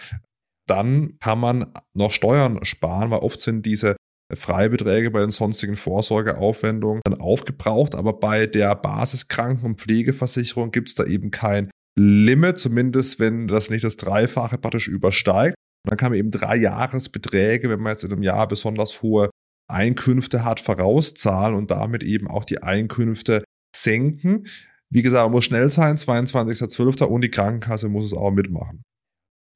dann 0.69 1.19
kann 1.21 1.41
man 1.41 1.73
noch 1.95 2.13
Steuern 2.13 2.65
sparen, 2.65 3.11
weil 3.11 3.21
oft 3.21 3.41
sind 3.41 3.65
diese 3.65 3.97
Freibeträge 4.35 5.11
bei 5.11 5.21
den 5.21 5.31
sonstigen 5.31 5.77
Vorsorgeaufwendungen 5.77 7.01
dann 7.05 7.21
aufgebraucht, 7.21 7.95
aber 7.95 8.13
bei 8.13 8.47
der 8.47 8.75
Basiskranken- 8.75 9.65
und 9.65 9.81
Pflegeversicherung 9.81 10.71
gibt 10.71 10.89
es 10.91 10.95
da 10.95 11.05
eben 11.05 11.31
kein 11.31 11.71
Limit, 11.99 12.59
zumindest 12.59 13.19
wenn 13.19 13.49
das 13.49 13.71
nicht 13.71 13.85
das 13.85 13.97
Dreifache 13.97 14.59
praktisch 14.59 14.89
übersteigt. 14.89 15.55
Und 15.85 15.91
dann 15.91 15.97
kann 15.97 16.11
man 16.11 16.19
eben 16.19 16.31
drei 16.31 16.57
Jahresbeträge, 16.57 17.71
wenn 17.71 17.81
man 17.81 17.93
jetzt 17.93 18.05
in 18.05 18.13
einem 18.13 18.23
Jahr 18.23 18.47
besonders 18.47 19.03
hohe 19.03 19.31
Einkünfte 19.71 20.45
hat, 20.45 20.61
vorauszahlen 20.61 21.57
und 21.57 21.71
damit 21.71 22.03
eben 22.03 22.29
auch 22.29 22.45
die 22.45 22.63
Einkünfte 22.63 23.45
senken. 23.75 24.47
Wie 24.91 25.03
gesagt, 25.03 25.25
man 25.25 25.33
muss 25.33 25.45
schnell 25.45 25.71
sein, 25.71 25.97
22.12. 25.97 27.05
und 27.05 27.23
die 27.23 27.31
Krankenkasse 27.31 27.89
muss 27.89 28.07
es 28.07 28.13
auch 28.13 28.31
mitmachen. 28.31 28.83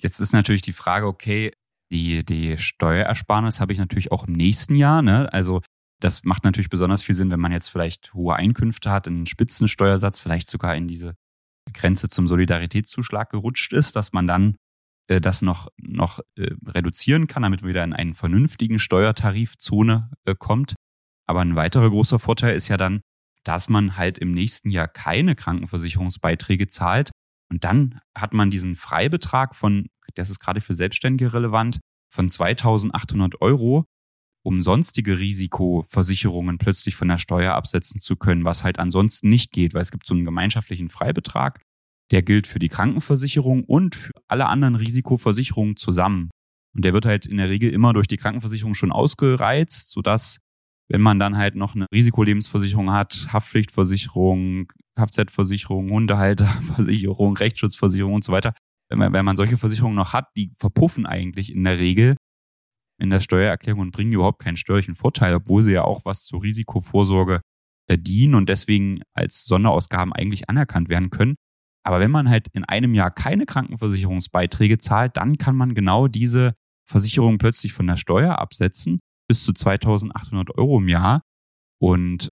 Jetzt 0.03 0.21
ist 0.21 0.33
natürlich 0.33 0.63
die 0.63 0.73
Frage, 0.73 1.07
okay, 1.07 1.53
die, 1.93 2.25
die 2.25 2.59
Steuerersparnis 2.59 3.61
habe 3.61 3.73
ich 3.73 3.79
natürlich 3.79 4.11
auch 4.11 4.27
im 4.27 4.33
nächsten 4.33 4.75
Jahr. 4.75 5.03
Ne? 5.03 5.33
Also 5.33 5.61
das 6.01 6.25
macht 6.25 6.45
natürlich 6.45 6.71
besonders 6.71 7.03
viel 7.03 7.15
Sinn, 7.15 7.31
wenn 7.31 7.41
man 7.41 7.53
jetzt 7.53 7.69
vielleicht 7.69 8.13
hohe 8.15 8.35
Einkünfte 8.35 8.91
hat, 8.91 9.07
einen 9.07 9.27
Spitzensteuersatz, 9.27 10.19
vielleicht 10.19 10.49
sogar 10.49 10.75
in 10.75 10.89
diese 10.89 11.15
Grenze 11.73 12.09
zum 12.09 12.27
Solidaritätszuschlag 12.27 13.31
gerutscht 13.31 13.73
ist, 13.73 13.95
dass 13.95 14.13
man 14.13 14.27
dann 14.27 14.57
äh, 15.09 15.21
das 15.21 15.43
noch, 15.43 15.69
noch 15.81 16.21
äh, 16.37 16.51
reduzieren 16.67 17.29
kann, 17.29 17.43
damit 17.43 17.63
man 17.63 17.69
wieder 17.69 17.85
in 17.85 17.93
einen 17.93 18.15
vernünftigen 18.15 18.81
Steuertarifzone 18.81 20.11
äh, 20.25 20.35
kommt. 20.37 20.75
Aber 21.29 21.41
ein 21.41 21.55
weiterer 21.55 21.91
großer 21.91 22.19
Vorteil 22.19 22.57
ist 22.57 22.69
ja 22.69 22.77
dann, 22.77 23.01
dass 23.45 23.69
man 23.69 23.97
halt 23.97 24.19
im 24.19 24.33
nächsten 24.33 24.71
Jahr 24.71 24.89
keine 24.89 25.37
Krankenversicherungsbeiträge 25.37 26.67
zahlt, 26.67 27.11
und 27.53 27.65
dann 27.65 28.01
hat 28.17 28.33
man 28.33 28.51
diesen 28.51 28.77
Freibetrag 28.77 29.55
von, 29.55 29.91
das 30.15 30.31
ist 30.31 30.41
gerade 30.41 30.63
für 30.63 30.73
Selbstständige 30.73 31.35
relevant, 31.35 31.81
von 32.11 32.31
2800 32.31 33.43
Euro, 33.43 33.85
um 34.43 34.63
sonstige 34.63 35.19
Risikoversicherungen 35.19 36.57
plötzlich 36.57 36.97
von 36.97 37.09
der 37.09 37.19
Steuer 37.19 37.53
absetzen 37.53 38.01
zu 38.01 38.17
können, 38.17 38.47
was 38.47 38.65
halt 38.65 38.79
ansonsten 38.79 39.29
nicht 39.29 39.53
geht, 39.53 39.75
weil 39.75 39.83
es 39.83 39.91
gibt 39.91 40.07
so 40.07 40.15
einen 40.15 40.25
gemeinschaftlichen 40.25 40.89
Freibetrag, 40.89 41.61
der 42.11 42.23
gilt 42.23 42.47
für 42.47 42.59
die 42.59 42.71
Krankenversicherung 42.71 43.65
und 43.65 43.97
für 43.97 44.13
alle 44.29 44.47
anderen 44.47 44.75
Risikoversicherungen 44.75 45.77
zusammen. 45.77 46.31
Und 46.75 46.87
der 46.87 46.95
wird 46.95 47.05
halt 47.05 47.27
in 47.27 47.37
der 47.37 47.51
Regel 47.51 47.71
immer 47.71 47.93
durch 47.93 48.07
die 48.07 48.17
Krankenversicherung 48.17 48.75
schon 48.75 48.93
ausgereizt, 48.93 49.91
sodass 49.91 50.39
wenn 50.93 51.01
man 51.01 51.19
dann 51.19 51.39
halt 51.39 51.55
noch 51.55 51.75
eine 51.75 51.87
Risikolebensversicherung 51.91 52.93
hat, 52.93 53.29
Haftpflichtversicherung, 53.33 54.71
Kfz-Versicherung, 54.95 55.91
Hundehalterversicherung, 55.91 57.35
Rechtsschutzversicherung 57.39 58.13
und 58.13 58.23
so 58.23 58.31
weiter, 58.31 58.53
wenn 58.91 58.99
man, 58.99 59.13
wenn 59.15 59.25
man 59.25 59.37
solche 59.37 59.57
Versicherungen 59.57 59.97
noch 59.97 60.13
hat, 60.13 60.27
die 60.37 60.53
verpuffen 60.59 61.07
eigentlich 61.07 61.51
in 61.51 61.65
der 61.65 61.79
Regel 61.79 62.17
in 63.01 63.09
der 63.09 63.21
Steuererklärung 63.21 63.81
und 63.81 63.93
bringen 63.93 64.13
überhaupt 64.13 64.41
keinen 64.43 64.59
steuerlichen 64.59 64.95
Vorteil, 64.95 65.35
obwohl 65.35 65.63
sie 65.63 65.73
ja 65.73 65.83
auch 65.83 66.05
was 66.05 66.25
zur 66.25 66.43
Risikovorsorge 66.43 67.41
dienen 67.91 68.35
und 68.35 68.51
deswegen 68.51 69.01
als 69.15 69.45
Sonderausgaben 69.45 70.13
eigentlich 70.13 70.51
anerkannt 70.51 70.91
werden 70.91 71.09
können. 71.09 71.37
Aber 71.85 72.01
wenn 72.01 72.11
man 72.11 72.29
halt 72.29 72.49
in 72.53 72.65
einem 72.65 72.93
Jahr 72.93 73.11
keine 73.11 73.47
Krankenversicherungsbeiträge 73.47 74.77
zahlt, 74.77 75.17
dann 75.17 75.39
kann 75.39 75.57
man 75.57 75.75
genau 75.75 76.07
diese 76.07 76.53
Versicherung 76.87 77.39
plötzlich 77.39 77.73
von 77.73 77.87
der 77.87 77.97
Steuer 77.97 78.39
absetzen 78.39 79.01
bis 79.33 79.45
zu 79.45 79.55
2800 79.55 80.59
Euro 80.59 80.77
im 80.79 80.89
Jahr. 80.89 81.23
Und 81.81 82.29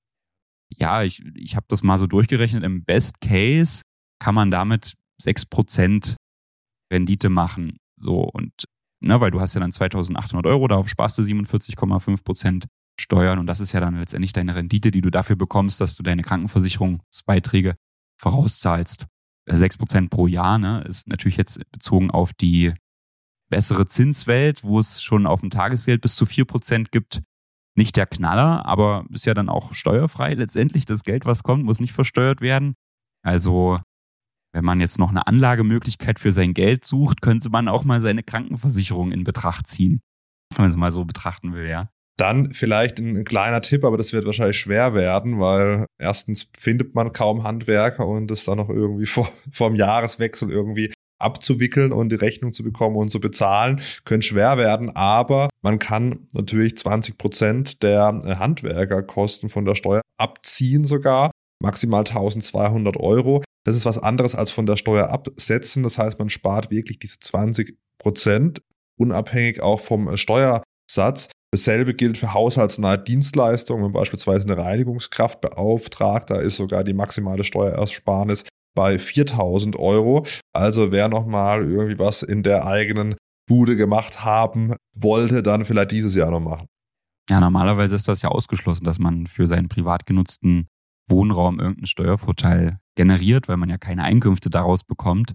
ja, 0.77 1.03
ich, 1.03 1.25
ich 1.35 1.57
habe 1.57 1.65
das 1.71 1.83
mal 1.83 1.99
so 1.99 2.07
durchgerechnet. 2.07 2.63
Im 2.63 2.85
Best 2.85 3.23
Case 3.23 3.81
kann 4.19 4.35
man 4.35 4.51
damit 4.51 4.97
6% 5.23 6.17
Rendite 6.93 7.31
machen. 7.31 7.79
So 7.97 8.21
und, 8.21 8.53
ne, 9.03 9.19
weil 9.19 9.31
du 9.31 9.41
hast 9.41 9.55
ja 9.55 9.63
dann 9.63 9.73
2800 9.73 10.47
Euro, 10.47 10.69
darauf 10.69 10.91
sparst 10.91 11.17
du 11.17 11.23
47,5% 11.23 12.67
Steuern 13.01 13.39
und 13.39 13.47
das 13.47 13.61
ist 13.61 13.73
ja 13.73 13.81
dann 13.81 13.99
letztendlich 13.99 14.35
deine 14.35 14.55
Rendite, 14.55 14.91
die 14.91 15.01
du 15.01 15.11
dafür 15.11 15.37
bekommst, 15.37 15.81
dass 15.81 15.97
du 15.97 16.03
deine 16.03 16.23
Krankenversicherungsbeiträge 16.23 17.77
vorauszahlst. 18.21 19.07
6% 19.49 20.11
pro 20.11 20.27
Jahr, 20.27 20.59
ne, 20.59 20.85
ist 20.87 21.09
natürlich 21.09 21.39
jetzt 21.39 21.61
bezogen 21.73 22.11
auf 22.11 22.35
die 22.35 22.75
bessere 23.51 23.87
Zinswelt, 23.87 24.65
wo 24.65 24.79
es 24.79 25.03
schon 25.03 25.27
auf 25.27 25.41
dem 25.41 25.51
Tagesgeld 25.51 26.01
bis 26.01 26.17
zu 26.17 26.25
4% 26.25 26.91
gibt, 26.91 27.23
nicht 27.77 27.97
der 27.97 28.07
Knaller, 28.07 28.67
aber 28.67 29.05
ist 29.13 29.27
ja 29.27 29.35
dann 29.35 29.49
auch 29.49 29.75
steuerfrei 29.75 30.35
letztendlich. 30.35 30.87
Das 30.87 31.05
Geld, 31.05 31.25
was 31.25 31.43
kommt, 31.43 31.65
muss 31.65 31.81
nicht 31.81 31.93
versteuert 31.93 32.41
werden. 32.41 32.75
Also, 33.23 33.81
wenn 34.53 34.65
man 34.65 34.81
jetzt 34.81 34.99
noch 34.99 35.11
eine 35.11 35.27
Anlagemöglichkeit 35.27 36.19
für 36.19 36.33
sein 36.33 36.55
Geld 36.55 36.85
sucht, 36.85 37.23
könnte 37.23 37.51
man 37.51 37.69
auch 37.69 37.85
mal 37.85 38.01
seine 38.01 38.23
Krankenversicherung 38.23 39.13
in 39.13 39.25
Betracht 39.25 39.67
ziehen. 39.67 40.01
Wenn 40.55 40.65
man 40.65 40.71
es 40.71 40.77
mal 40.77 40.91
so 40.91 41.05
betrachten 41.05 41.53
will, 41.53 41.69
ja. 41.69 41.91
Dann 42.19 42.51
vielleicht 42.51 42.99
ein 42.99 43.25
kleiner 43.25 43.63
Tipp, 43.63 43.85
aber 43.85 43.97
das 43.97 44.13
wird 44.13 44.27
wahrscheinlich 44.27 44.59
schwer 44.59 44.93
werden, 44.93 45.41
weil 45.41 45.87
erstens 45.99 46.51
findet 46.55 46.95
man 46.95 47.13
kaum 47.13 47.45
Handwerker 47.45 48.07
und 48.07 48.31
es 48.31 48.45
dann 48.45 48.59
noch 48.59 48.69
irgendwie 48.69 49.07
vor, 49.07 49.31
vor 49.53 49.71
dem 49.71 49.77
Jahreswechsel 49.77 50.51
irgendwie 50.51 50.93
abzuwickeln 51.21 51.93
und 51.93 52.11
die 52.11 52.17
Rechnung 52.17 52.53
zu 52.53 52.63
bekommen 52.63 52.97
und 52.97 53.11
zu 53.11 53.21
bezahlen, 53.21 53.81
können 54.05 54.23
schwer 54.23 54.59
werden. 54.59 54.95
Aber 54.95 55.49
man 55.63 55.79
kann 55.79 56.27
natürlich 56.33 56.77
20 56.77 57.19
Prozent 57.19 57.83
der 57.83 58.21
äh, 58.25 58.37
Handwerkerkosten 58.37 59.49
von 59.49 59.65
der 59.65 59.75
Steuer 59.75 60.01
abziehen 60.19 60.85
sogar, 60.85 61.31
maximal 61.63 62.01
1200 62.01 62.97
Euro. 62.97 63.43
Das 63.65 63.77
ist 63.77 63.85
was 63.85 63.99
anderes 63.99 64.35
als 64.35 64.51
von 64.51 64.67
der 64.67 64.77
Steuer 64.77 65.11
absetzen. 65.11 65.83
Das 65.83 65.99
heißt, 65.99 66.19
man 66.19 66.31
spart 66.31 66.71
wirklich 66.71 66.99
diese 66.99 67.19
20 67.19 67.77
Prozent, 67.99 68.63
unabhängig 68.99 69.61
auch 69.61 69.81
vom 69.81 70.09
äh, 70.09 70.17
Steuersatz. 70.17 71.29
Dasselbe 71.53 71.95
gilt 71.95 72.17
für 72.17 72.33
haushaltsnahe 72.33 72.97
Dienstleistungen, 72.97 73.85
wenn 73.85 73.93
beispielsweise 73.93 74.45
eine 74.45 74.57
Reinigungskraft 74.57 75.41
beauftragt, 75.41 76.31
da 76.31 76.37
ist 76.37 76.57
sogar 76.57 76.85
die 76.85 76.95
maximale 76.95 77.43
Steuerersparnis 77.43 78.45
bei 78.75 78.99
4000 78.99 79.77
Euro. 79.77 80.25
Also 80.53 80.93
wer 80.93 81.09
nochmal 81.09 81.63
irgendwie 81.63 81.99
was 81.99 82.23
in 82.23 82.43
der 82.43 82.67
eigenen 82.67 83.17
Bude 83.49 83.77
gemacht 83.77 84.25
haben 84.25 84.75
wollte, 84.97 85.43
dann 85.43 85.65
vielleicht 85.65 85.91
dieses 85.91 86.15
Jahr 86.15 86.31
noch 86.31 86.41
machen. 86.41 86.67
Ja, 87.29 87.41
normalerweise 87.41 87.95
ist 87.95 88.09
das 88.09 88.23
ja 88.23 88.29
ausgeschlossen, 88.29 88.85
dass 88.85 88.99
man 88.99 89.27
für 89.27 89.47
seinen 89.47 89.69
privat 89.69 90.07
genutzten 90.07 90.69
Wohnraum 91.09 91.59
irgendeinen 91.59 91.87
Steuervorteil 91.87 92.79
generiert, 92.97 93.49
weil 93.49 93.57
man 93.57 93.69
ja 93.69 93.79
keine 93.79 94.05
Einkünfte 94.05 94.51
daraus 94.51 94.85
bekommt. 94.85 95.35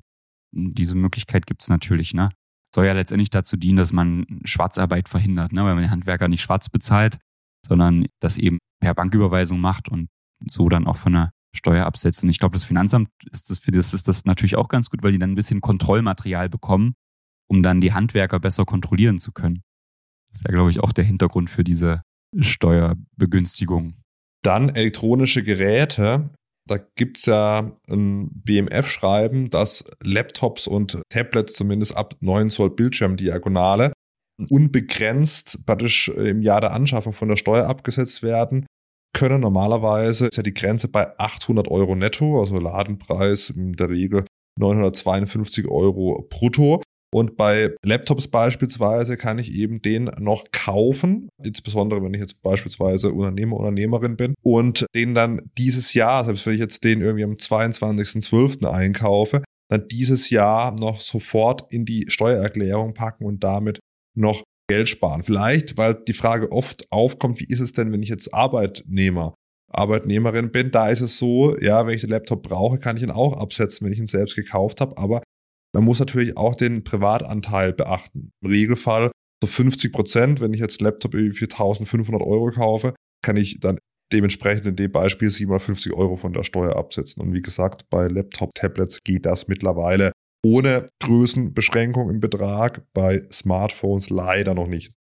Diese 0.53 0.95
Möglichkeit 0.95 1.45
gibt 1.45 1.61
es 1.61 1.69
natürlich, 1.69 2.13
ne? 2.13 2.29
Soll 2.73 2.85
ja 2.85 2.93
letztendlich 2.93 3.29
dazu 3.29 3.55
dienen, 3.55 3.77
dass 3.77 3.93
man 3.93 4.25
Schwarzarbeit 4.43 5.07
verhindert, 5.07 5.53
ne? 5.53 5.63
weil 5.63 5.75
man 5.75 5.83
den 5.83 5.91
Handwerker 5.91 6.27
nicht 6.27 6.41
schwarz 6.41 6.67
bezahlt, 6.67 7.19
sondern 7.65 8.05
das 8.19 8.37
eben 8.37 8.57
per 8.81 8.93
Banküberweisung 8.93 9.61
macht 9.61 9.87
und 9.87 10.09
so 10.49 10.67
dann 10.67 10.85
auch 10.85 10.97
von 10.97 11.13
der 11.13 11.31
Steuer 11.55 11.85
absetzen. 11.85 12.29
Ich 12.29 12.39
glaube, 12.39 12.53
das 12.53 12.63
Finanzamt 12.63 13.09
ist 13.31 13.49
das, 13.49 13.59
für 13.59 13.71
das 13.71 13.93
ist 13.93 14.07
das 14.07 14.25
natürlich 14.25 14.55
auch 14.55 14.67
ganz 14.67 14.89
gut, 14.89 15.03
weil 15.03 15.11
die 15.11 15.19
dann 15.19 15.31
ein 15.31 15.35
bisschen 15.35 15.61
Kontrollmaterial 15.61 16.49
bekommen, 16.49 16.95
um 17.49 17.63
dann 17.63 17.81
die 17.81 17.93
Handwerker 17.93 18.39
besser 18.39 18.65
kontrollieren 18.65 19.19
zu 19.19 19.31
können. 19.31 19.61
Das 20.29 20.41
ist 20.41 20.47
ja, 20.47 20.53
glaube 20.53 20.71
ich, 20.71 20.81
auch 20.81 20.91
der 20.91 21.05
Hintergrund 21.05 21.49
für 21.49 21.63
diese 21.63 22.01
Steuerbegünstigung. 22.37 23.95
Dann 24.43 24.69
elektronische 24.69 25.43
Geräte. 25.43 26.29
Da 26.67 26.77
gibt 26.95 27.19
es 27.19 27.25
ja 27.25 27.71
ein 27.89 28.29
BMF-Schreiben, 28.31 29.49
dass 29.49 29.83
Laptops 30.03 30.67
und 30.67 31.01
Tablets 31.09 31.53
zumindest 31.53 31.95
ab 31.95 32.15
9 32.21 32.49
Zoll 32.49 32.71
Bildschirmdiagonale 32.71 33.93
unbegrenzt 34.49 35.65
praktisch 35.65 36.09
im 36.09 36.41
Jahr 36.41 36.59
der 36.59 36.73
Anschaffung 36.73 37.13
von 37.13 37.29
der 37.29 37.37
Steuer 37.37 37.67
abgesetzt 37.67 38.21
werden 38.21 38.65
können. 39.15 39.41
Normalerweise 39.41 40.28
ist 40.28 40.38
ja 40.38 40.43
die 40.43 40.54
Grenze 40.54 40.88
bei 40.88 41.17
800 41.17 41.67
Euro 41.69 41.95
netto, 41.95 42.39
also 42.39 42.60
Ladenpreis 42.60 43.49
in 43.49 43.73
der 43.73 43.89
Regel 43.89 44.25
952 44.60 45.67
Euro 45.67 46.28
brutto. 46.30 46.82
Und 47.13 47.38
bei 47.38 47.73
Laptops 47.86 48.28
beispielsweise 48.28 49.15
kann 49.15 49.39
ich 49.39 49.54
eben 49.54 49.82
den 49.82 50.12
noch 50.19 50.45
kaufen, 50.51 51.30
insbesondere 51.41 52.04
wenn 52.04 52.13
ich 52.13 52.19
jetzt 52.19 52.41
beispielsweise 52.41 53.13
Unternehmer, 53.13 53.56
Unternehmerin 53.56 54.17
bin 54.17 54.36
und 54.43 54.86
den 54.93 55.15
dann 55.15 55.41
dieses 55.58 55.93
Jahr, 55.93 56.25
selbst 56.25 56.45
wenn 56.45 56.56
ich 56.56 56.60
jetzt 56.60 56.84
den 56.84 57.01
irgendwie 57.01 57.23
am 57.23 57.36
22.12. 57.36 58.65
einkaufe, 58.65 59.43
dann 59.69 59.88
dieses 59.88 60.30
Jahr 60.30 60.75
noch 60.78 60.99
sofort 60.99 61.73
in 61.73 61.86
die 61.86 62.06
Steuererklärung 62.10 62.93
packen 62.93 63.23
und 63.23 63.43
damit 63.43 63.80
noch 64.13 64.43
Geld 64.67 64.89
sparen. 64.89 65.23
Vielleicht, 65.23 65.78
weil 65.78 65.95
die 66.08 66.13
Frage 66.13 66.51
oft 66.51 66.91
aufkommt, 66.91 67.39
wie 67.39 67.47
ist 67.47 67.60
es 67.60 67.71
denn, 67.71 67.91
wenn 67.91 68.04
ich 68.04 68.10
jetzt 68.10 68.34
Arbeitnehmer, 68.34 69.36
Arbeitnehmerin 69.71 70.51
bin? 70.51 70.71
Da 70.71 70.89
ist 70.89 71.01
es 71.01 71.17
so, 71.17 71.58
ja, 71.60 71.86
wenn 71.86 71.95
ich 71.95 72.01
den 72.01 72.10
Laptop 72.10 72.43
brauche, 72.43 72.80
kann 72.80 72.97
ich 72.97 73.04
ihn 73.04 73.12
auch 73.12 73.34
absetzen, 73.34 73.86
wenn 73.86 73.93
ich 73.93 73.99
ihn 73.99 74.08
selbst 74.08 74.36
gekauft 74.36 74.82
habe. 74.82 74.97
Aber 74.97 75.21
man 75.73 75.84
muss 75.84 75.99
natürlich 75.99 76.38
auch 76.38 76.56
den 76.56 76.84
Privatanteil 76.84 77.73
beachten. 77.73 78.32
Im 78.41 78.49
Regelfall 78.49 79.12
so 79.43 79.47
50 79.47 79.91
Prozent, 79.91 80.41
wenn 80.41 80.54
ich 80.54 80.60
jetzt 80.60 80.80
einen 80.80 80.86
Laptop 80.86 81.12
für 81.12 81.45
1500 81.45 82.21
Euro 82.21 82.51
kaufe, 82.51 82.95
kann 83.21 83.38
ich 83.38 83.60
dann 83.60 83.78
dementsprechend 84.13 84.65
in 84.65 84.75
dem 84.75 84.91
Beispiel 84.91 85.30
750 85.30 85.93
Euro 85.93 86.15
von 86.15 86.34
der 86.34 86.43
Steuer 86.43 86.75
absetzen. 86.75 87.21
Und 87.21 87.34
wie 87.34 87.41
gesagt, 87.41 87.89
bei 87.89 88.08
Laptop-Tablets 88.08 89.04
geht 89.04 89.25
das 89.25 89.47
mittlerweile 89.47 90.12
ohne 90.45 90.86
Größenbeschränkung 90.99 92.12
im 92.12 92.19
Betrag, 92.19 92.84
bei 92.93 93.23
Smartphones 93.31 94.12
leider 94.12 94.53
noch 94.53 94.67
nicht. 94.67 94.93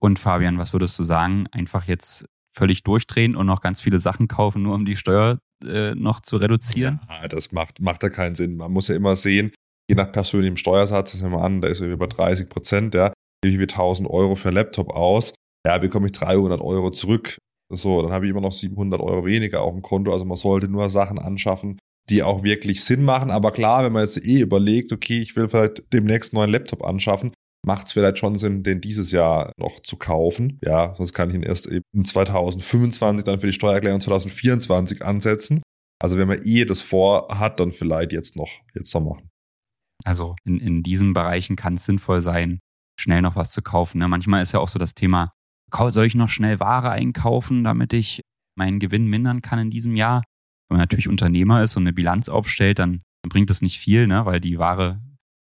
Und 0.00 0.20
Fabian, 0.20 0.56
was 0.56 0.72
würdest 0.72 0.96
du 1.00 1.04
sagen? 1.04 1.48
Einfach 1.50 1.88
jetzt 1.88 2.26
völlig 2.48 2.84
durchdrehen 2.84 3.34
und 3.34 3.46
noch 3.46 3.60
ganz 3.60 3.80
viele 3.80 3.98
Sachen 3.98 4.28
kaufen, 4.28 4.62
nur 4.62 4.76
um 4.76 4.84
die 4.84 4.94
Steuer 4.94 5.38
äh, 5.64 5.96
noch 5.96 6.20
zu 6.20 6.36
reduzieren? 6.36 7.00
Ja, 7.08 7.26
das 7.26 7.50
macht, 7.50 7.80
macht 7.80 8.04
ja 8.04 8.10
keinen 8.10 8.36
Sinn. 8.36 8.54
Man 8.54 8.70
muss 8.70 8.86
ja 8.86 8.94
immer 8.94 9.16
sehen, 9.16 9.50
je 9.90 9.96
nach 9.96 10.12
persönlichem 10.12 10.56
Steuersatz, 10.56 11.12
das 11.12 11.22
nehmen 11.22 11.34
wir 11.34 11.42
an, 11.42 11.60
da 11.60 11.66
ist 11.66 11.80
er 11.80 11.88
über 11.88 12.06
30 12.06 12.48
Prozent, 12.48 12.94
ja, 12.94 13.12
gebe 13.42 13.54
ich 13.54 13.58
wie 13.58 13.62
1000 13.62 14.08
Euro 14.08 14.36
für 14.36 14.48
einen 14.48 14.56
Laptop 14.56 14.90
aus, 14.90 15.32
ja, 15.66 15.76
bekomme 15.78 16.06
ich 16.06 16.12
300 16.12 16.60
Euro 16.60 16.90
zurück. 16.90 17.36
So, 17.68 18.02
dann 18.02 18.12
habe 18.12 18.26
ich 18.26 18.30
immer 18.30 18.42
noch 18.42 18.52
700 18.52 19.00
Euro 19.00 19.24
weniger 19.24 19.62
auf 19.62 19.72
dem 19.72 19.82
Konto. 19.82 20.12
Also 20.12 20.24
man 20.24 20.36
sollte 20.36 20.68
nur 20.68 20.88
Sachen 20.90 21.18
anschaffen, 21.18 21.78
die 22.12 22.22
auch 22.22 22.42
wirklich 22.42 22.84
Sinn 22.84 23.04
machen. 23.04 23.30
Aber 23.30 23.50
klar, 23.50 23.84
wenn 23.84 23.92
man 23.92 24.02
jetzt 24.02 24.24
eh 24.24 24.40
überlegt, 24.40 24.92
okay, 24.92 25.20
ich 25.20 25.34
will 25.34 25.48
vielleicht 25.48 25.82
demnächst 25.92 26.32
einen 26.32 26.40
neuen 26.40 26.50
Laptop 26.50 26.84
anschaffen, 26.84 27.32
macht 27.66 27.86
es 27.86 27.92
vielleicht 27.92 28.18
schon 28.18 28.38
Sinn, 28.38 28.62
den 28.62 28.80
dieses 28.80 29.12
Jahr 29.12 29.52
noch 29.56 29.80
zu 29.80 29.96
kaufen. 29.96 30.58
Ja, 30.62 30.94
sonst 30.96 31.14
kann 31.14 31.30
ich 31.30 31.36
ihn 31.36 31.42
erst 31.42 31.66
in 31.66 32.04
2025 32.04 33.24
dann 33.24 33.40
für 33.40 33.46
die 33.46 33.52
Steuererklärung 33.52 34.00
2024 34.00 35.04
ansetzen. 35.04 35.62
Also 36.02 36.18
wenn 36.18 36.28
man 36.28 36.40
eh 36.44 36.64
das 36.64 36.82
vorhat, 36.82 37.60
dann 37.60 37.72
vielleicht 37.72 38.12
jetzt 38.12 38.36
noch, 38.36 38.50
jetzt 38.74 38.92
noch 38.94 39.02
machen. 39.02 39.28
Also 40.04 40.34
in, 40.44 40.58
in 40.58 40.82
diesen 40.82 41.14
Bereichen 41.14 41.56
kann 41.56 41.74
es 41.74 41.84
sinnvoll 41.84 42.20
sein, 42.20 42.58
schnell 43.00 43.22
noch 43.22 43.36
was 43.36 43.52
zu 43.52 43.62
kaufen. 43.62 43.98
Ne? 43.98 44.08
Manchmal 44.08 44.42
ist 44.42 44.52
ja 44.52 44.60
auch 44.60 44.68
so 44.68 44.78
das 44.78 44.94
Thema, 44.94 45.32
soll 45.72 46.04
ich 46.04 46.16
noch 46.16 46.28
schnell 46.28 46.60
Ware 46.60 46.90
einkaufen, 46.90 47.64
damit 47.64 47.92
ich 47.92 48.20
meinen 48.58 48.80
Gewinn 48.80 49.06
mindern 49.06 49.40
kann 49.40 49.60
in 49.60 49.70
diesem 49.70 49.94
Jahr? 49.94 50.22
Wenn 50.72 50.78
man 50.78 50.84
natürlich 50.84 51.10
Unternehmer 51.10 51.62
ist 51.62 51.76
und 51.76 51.82
eine 51.82 51.92
Bilanz 51.92 52.30
aufstellt, 52.30 52.78
dann 52.78 53.02
bringt 53.28 53.50
das 53.50 53.60
nicht 53.60 53.78
viel, 53.78 54.06
ne? 54.06 54.24
weil 54.24 54.40
die 54.40 54.58
Ware, 54.58 55.02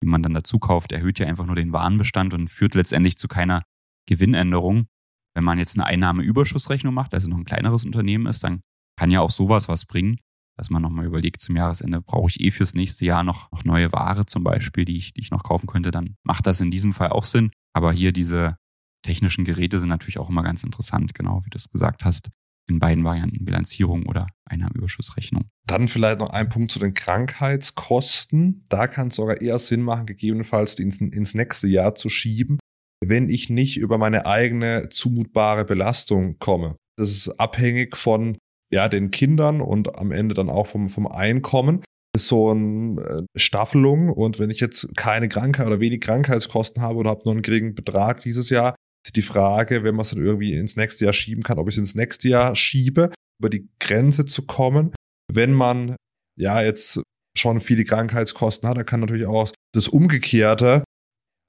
die 0.01 0.07
man 0.07 0.23
dann 0.23 0.33
dazu 0.33 0.59
kauft, 0.59 0.93
erhöht 0.93 1.19
ja 1.19 1.27
einfach 1.27 1.45
nur 1.45 1.57
den 1.57 1.73
Warenbestand 1.73 2.33
und 2.33 2.47
führt 2.47 2.73
letztendlich 2.73 3.17
zu 3.17 3.27
keiner 3.27 3.63
Gewinnänderung. 4.07 4.87
Wenn 5.35 5.43
man 5.43 5.59
jetzt 5.59 5.75
eine 5.75 5.85
Einnahmeüberschussrechnung 5.87 6.93
macht, 6.93 7.13
also 7.13 7.29
noch 7.29 7.35
ein 7.35 7.43
kleineres 7.43 7.83
Unternehmen 7.83 8.27
ist, 8.27 8.45
dann 8.45 8.61
kann 8.97 9.11
ja 9.11 9.19
auch 9.19 9.29
sowas 9.29 9.67
was 9.67 9.83
bringen, 9.83 10.19
dass 10.57 10.69
man 10.69 10.81
nochmal 10.81 11.05
überlegt, 11.05 11.41
zum 11.41 11.57
Jahresende 11.57 12.01
brauche 12.01 12.29
ich 12.29 12.39
eh 12.39 12.51
fürs 12.51 12.73
nächste 12.73 13.03
Jahr 13.03 13.25
noch, 13.25 13.51
noch 13.51 13.65
neue 13.65 13.91
Ware 13.91 14.25
zum 14.25 14.45
Beispiel, 14.45 14.85
die 14.85 14.95
ich, 14.95 15.13
die 15.13 15.19
ich 15.19 15.31
noch 15.31 15.43
kaufen 15.43 15.67
könnte, 15.67 15.91
dann 15.91 16.15
macht 16.23 16.47
das 16.47 16.61
in 16.61 16.71
diesem 16.71 16.93
Fall 16.93 17.09
auch 17.09 17.25
Sinn. 17.25 17.51
Aber 17.73 17.91
hier 17.91 18.13
diese 18.13 18.55
technischen 19.03 19.43
Geräte 19.43 19.79
sind 19.79 19.89
natürlich 19.89 20.17
auch 20.17 20.29
immer 20.29 20.43
ganz 20.43 20.63
interessant, 20.63 21.13
genau 21.13 21.41
wie 21.43 21.49
du 21.49 21.57
es 21.57 21.69
gesagt 21.69 22.05
hast 22.05 22.29
in 22.69 22.79
beiden 22.79 23.03
Varianten, 23.03 23.45
Bilanzierung 23.45 24.05
oder 24.05 24.27
Einnahmenüberschussrechnung. 24.45 25.45
Dann 25.67 25.87
vielleicht 25.87 26.19
noch 26.19 26.29
ein 26.29 26.49
Punkt 26.49 26.71
zu 26.71 26.79
den 26.79 26.93
Krankheitskosten. 26.93 28.65
Da 28.69 28.87
kann 28.87 29.07
es 29.07 29.15
sogar 29.15 29.41
eher 29.41 29.59
Sinn 29.59 29.81
machen, 29.81 30.05
gegebenenfalls 30.05 30.79
ins, 30.79 30.97
ins 30.97 31.33
nächste 31.33 31.67
Jahr 31.67 31.95
zu 31.95 32.09
schieben, 32.09 32.59
wenn 33.03 33.29
ich 33.29 33.49
nicht 33.49 33.77
über 33.77 33.97
meine 33.97 34.25
eigene 34.25 34.89
zumutbare 34.89 35.65
Belastung 35.65 36.37
komme. 36.39 36.75
Das 36.97 37.09
ist 37.09 37.29
abhängig 37.39 37.95
von 37.95 38.37
ja, 38.71 38.87
den 38.87 39.11
Kindern 39.11 39.61
und 39.61 39.97
am 39.97 40.11
Ende 40.11 40.35
dann 40.35 40.49
auch 40.49 40.67
vom, 40.67 40.89
vom 40.89 41.07
Einkommen 41.07 41.81
ist 42.15 42.27
so 42.27 42.49
eine 42.49 43.01
äh, 43.01 43.39
Staffelung 43.39 44.09
und 44.09 44.39
wenn 44.39 44.49
ich 44.49 44.59
jetzt 44.59 44.95
keine 44.95 45.29
Krankheit 45.29 45.67
oder 45.67 45.79
wenig 45.79 46.01
Krankheitskosten 46.01 46.81
habe 46.81 46.97
oder 46.97 47.11
habe 47.11 47.21
nur 47.25 47.33
einen 47.33 47.41
geringen 47.41 47.75
Betrag 47.75 48.21
dieses 48.21 48.49
Jahr, 48.49 48.75
die 49.11 49.21
Frage, 49.21 49.83
wenn 49.83 49.95
man 49.95 50.03
es 50.03 50.11
dann 50.11 50.23
irgendwie 50.23 50.53
ins 50.53 50.75
nächste 50.75 51.05
Jahr 51.05 51.13
schieben 51.13 51.43
kann, 51.43 51.59
ob 51.59 51.67
ich 51.67 51.75
es 51.75 51.79
ins 51.79 51.95
nächste 51.95 52.29
Jahr 52.29 52.55
schiebe, 52.55 53.11
über 53.39 53.49
die 53.49 53.69
Grenze 53.79 54.25
zu 54.25 54.45
kommen. 54.45 54.93
Wenn 55.31 55.53
man 55.53 55.95
ja 56.37 56.61
jetzt 56.61 57.01
schon 57.37 57.61
viele 57.61 57.85
Krankheitskosten 57.85 58.67
hat, 58.67 58.77
dann 58.77 58.85
kann 58.85 58.99
natürlich 58.99 59.25
auch 59.25 59.51
das 59.73 59.87
Umgekehrte 59.87 60.83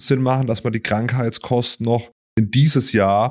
Sinn 0.01 0.23
machen, 0.23 0.47
dass 0.47 0.65
man 0.65 0.73
die 0.73 0.83
Krankheitskosten 0.83 1.85
noch 1.85 2.11
in 2.39 2.51
dieses 2.51 2.93
Jahr 2.93 3.31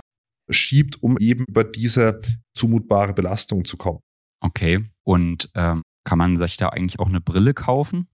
schiebt, 0.50 1.02
um 1.02 1.18
eben 1.18 1.46
über 1.48 1.64
diese 1.64 2.22
zumutbare 2.56 3.14
Belastung 3.14 3.66
zu 3.66 3.78
kommen. 3.78 4.00
Okay, 4.42 4.86
und 5.04 5.50
ähm, 5.56 5.84
kann 6.04 6.18
man 6.18 6.38
sich 6.38 6.58
da 6.58 6.70
eigentlich 6.70 7.00
auch 7.00 7.08
eine 7.08 7.22
Brille 7.22 7.54
kaufen? 7.54 8.08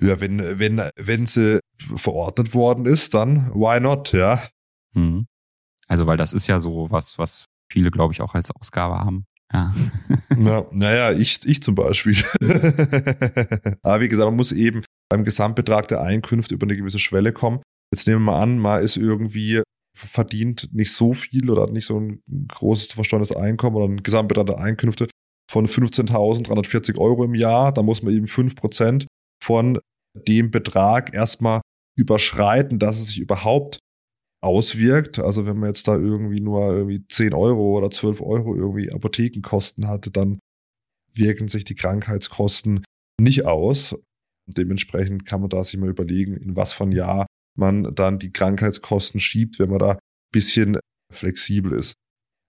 Ja, 0.00 0.20
wenn, 0.20 0.40
wenn, 0.58 0.82
wenn 0.96 1.26
sie 1.26 1.60
verordnet 1.78 2.54
worden 2.54 2.86
ist, 2.86 3.14
dann 3.14 3.52
why 3.54 3.80
not, 3.80 4.12
ja. 4.12 4.42
Hm. 4.94 5.26
Also, 5.90 6.06
weil 6.06 6.16
das 6.16 6.32
ist 6.32 6.46
ja 6.46 6.60
so 6.60 6.86
was, 6.90 7.18
was 7.18 7.46
viele, 7.70 7.90
glaube 7.90 8.12
ich, 8.14 8.20
auch 8.20 8.34
als 8.34 8.50
Ausgabe 8.52 8.98
haben. 8.98 9.24
Ja. 9.52 9.74
Na, 10.36 10.64
naja, 10.70 11.10
ich, 11.12 11.40
ich 11.44 11.62
zum 11.62 11.74
Beispiel. 11.74 12.16
Aber 13.82 14.00
wie 14.00 14.08
gesagt, 14.08 14.28
man 14.28 14.36
muss 14.36 14.52
eben 14.52 14.84
beim 15.08 15.24
Gesamtbetrag 15.24 15.88
der 15.88 16.00
Einkünfte 16.02 16.54
über 16.54 16.66
eine 16.66 16.76
gewisse 16.76 17.00
Schwelle 17.00 17.32
kommen. 17.32 17.60
Jetzt 17.92 18.06
nehmen 18.06 18.24
wir 18.24 18.32
mal 18.32 18.42
an, 18.42 18.58
man 18.58 18.80
ist 18.80 18.96
irgendwie 18.96 19.62
verdient 19.96 20.68
nicht 20.72 20.92
so 20.92 21.12
viel 21.14 21.50
oder 21.50 21.62
hat 21.62 21.72
nicht 21.72 21.86
so 21.86 21.98
ein 21.98 22.22
großes 22.48 22.88
zu 22.88 22.94
versteuerndes 22.94 23.34
Einkommen 23.34 23.74
oder 23.74 23.86
ein 23.86 24.02
Gesamtbetrag 24.02 24.46
der 24.46 24.58
Einkünfte 24.60 25.08
von 25.50 25.66
15.340 25.66 26.96
Euro 26.98 27.24
im 27.24 27.34
Jahr. 27.34 27.72
Da 27.72 27.82
muss 27.82 28.02
man 28.02 28.14
eben 28.14 28.26
5% 28.26 29.06
von 29.42 29.80
dem 30.14 30.52
Betrag 30.52 31.12
erstmal 31.12 31.60
überschreiten, 31.98 32.78
dass 32.78 33.00
es 33.00 33.08
sich 33.08 33.18
überhaupt 33.18 33.78
auswirkt. 34.42 35.18
Also 35.18 35.46
wenn 35.46 35.58
man 35.58 35.68
jetzt 35.68 35.88
da 35.88 35.96
irgendwie 35.96 36.40
nur 36.40 36.72
irgendwie 36.72 37.04
10 37.06 37.34
Euro 37.34 37.76
oder 37.76 37.90
12 37.90 38.20
Euro 38.20 38.56
irgendwie 38.56 38.90
Apothekenkosten 38.90 39.88
hatte, 39.88 40.10
dann 40.10 40.38
wirken 41.12 41.48
sich 41.48 41.64
die 41.64 41.74
Krankheitskosten 41.74 42.84
nicht 43.20 43.46
aus. 43.46 43.98
Dementsprechend 44.46 45.26
kann 45.26 45.40
man 45.40 45.50
da 45.50 45.64
sich 45.64 45.78
mal 45.78 45.90
überlegen, 45.90 46.36
in 46.36 46.54
was 46.56 46.72
von 46.72 46.92
Jahr 46.92 47.26
man 47.56 47.94
dann 47.94 48.18
die 48.18 48.32
Krankheitskosten 48.32 49.20
schiebt, 49.20 49.58
wenn 49.58 49.70
man 49.70 49.80
da 49.80 49.92
ein 49.92 49.98
bisschen 50.32 50.78
flexibel 51.12 51.72
ist. 51.72 51.94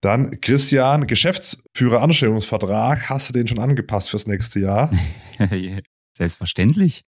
Dann, 0.01 0.41
Christian, 0.41 1.05
Geschäftsführer-Anstellungsvertrag, 1.05 3.09
hast 3.09 3.29
du 3.29 3.33
den 3.33 3.47
schon 3.47 3.59
angepasst 3.59 4.09
fürs 4.09 4.25
nächste 4.25 4.59
Jahr? 4.59 4.91
Selbstverständlich 6.17 7.03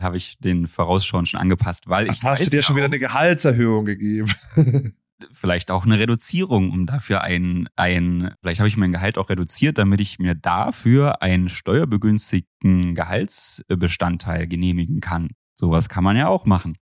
habe 0.00 0.16
ich 0.16 0.38
den 0.38 0.66
vorausschauend 0.66 1.28
schon 1.28 1.40
angepasst, 1.40 1.88
weil 1.88 2.10
ich. 2.10 2.20
Ach, 2.22 2.30
hast 2.30 2.46
du 2.46 2.50
dir 2.50 2.62
schon 2.62 2.76
wieder 2.76 2.86
eine 2.86 2.98
Gehaltserhöhung 2.98 3.84
gegeben? 3.84 4.32
vielleicht 5.32 5.70
auch 5.70 5.84
eine 5.84 5.98
Reduzierung, 5.98 6.70
um 6.70 6.86
dafür 6.86 7.22
ein, 7.22 7.68
ein, 7.76 8.34
vielleicht 8.40 8.60
habe 8.60 8.68
ich 8.68 8.76
mein 8.76 8.92
Gehalt 8.92 9.18
auch 9.18 9.30
reduziert, 9.30 9.78
damit 9.78 10.00
ich 10.00 10.18
mir 10.18 10.34
dafür 10.34 11.22
einen 11.22 11.48
steuerbegünstigten 11.48 12.94
Gehaltsbestandteil 12.94 14.46
genehmigen 14.46 15.00
kann. 15.00 15.30
Sowas 15.54 15.88
kann 15.88 16.04
man 16.04 16.16
ja 16.16 16.28
auch 16.28 16.44
machen. 16.44 16.76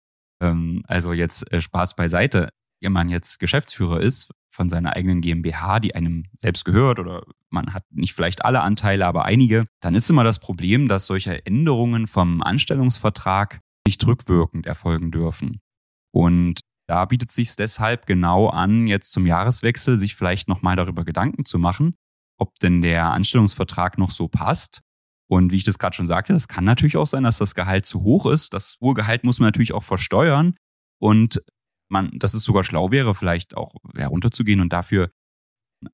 Ähm, 0.41 0.83
also 0.87 1.13
jetzt 1.13 1.51
äh, 1.53 1.61
Spaß 1.61 1.95
beiseite. 1.95 2.49
Wenn 2.83 2.93
man 2.93 3.09
jetzt 3.09 3.39
Geschäftsführer 3.39 4.01
ist 4.01 4.33
von 4.51 4.69
seiner 4.69 4.97
eigenen 4.97 5.21
GmbH, 5.21 5.79
die 5.81 5.95
einem 5.95 6.25
selbst 6.39 6.65
gehört 6.65 6.99
oder 6.99 7.25
man 7.49 7.73
hat 7.73 7.85
nicht 7.91 8.13
vielleicht 8.13 8.45
alle 8.45 8.61
Anteile, 8.61 9.07
aber 9.07 9.25
einige, 9.25 9.67
dann 9.81 9.95
ist 9.95 10.11
immer 10.11 10.25
das 10.25 10.41
Problem, 10.41 10.89
dass 10.89 11.07
solche 11.07 11.47
Änderungen 11.47 12.07
vom 12.07 12.43
Anstellungsvertrag 12.43 13.61
nicht 13.87 14.05
rückwirkend 14.07 14.67
erfolgen 14.67 15.13
dürfen. 15.13 15.61
Und 16.13 16.61
da 16.89 17.05
bietet 17.05 17.31
es 17.31 17.37
sich 17.37 17.55
deshalb 17.57 18.07
genau 18.07 18.49
an, 18.49 18.87
jetzt 18.87 19.13
zum 19.13 19.27
Jahreswechsel 19.27 19.97
sich 19.97 20.17
vielleicht 20.17 20.49
nochmal 20.49 20.77
darüber 20.77 21.05
Gedanken 21.05 21.45
zu 21.45 21.59
machen, 21.59 21.95
ob 22.37 22.59
denn 22.59 22.83
der 22.83 23.13
Anstellungsvertrag 23.13 23.97
noch 23.97 24.11
so 24.11 24.29
passt. 24.29 24.83
Und 25.29 25.53
wie 25.53 25.57
ich 25.57 25.65
das 25.65 25.79
gerade 25.79 25.97
schon 25.97 26.07
sagte, 26.09 26.33
das 26.33 26.49
kann 26.49 26.65
natürlich 26.65 26.97
auch 26.97 27.07
sein, 27.07 27.23
dass 27.23 27.39
das 27.39 27.55
Gehalt 27.55 27.87
zu 27.87 28.03
hoch 28.03 28.27
ist. 28.27 28.53
Das 28.53 28.77
hohe 28.81 28.95
Gehalt 28.95 29.25
muss 29.25 29.39
man 29.39 29.47
natürlich 29.47 29.73
auch 29.73 29.85
versteuern. 29.85 30.57
Und 30.99 31.43
man, 31.93 32.19
dass 32.19 32.35
es 32.35 32.43
sogar 32.43 32.65
schlau 32.65 32.91
wäre, 32.91 33.15
vielleicht 33.15 33.57
auch 33.57 33.77
herunterzugehen 33.95 34.61
und 34.61 34.73
dafür 34.73 35.11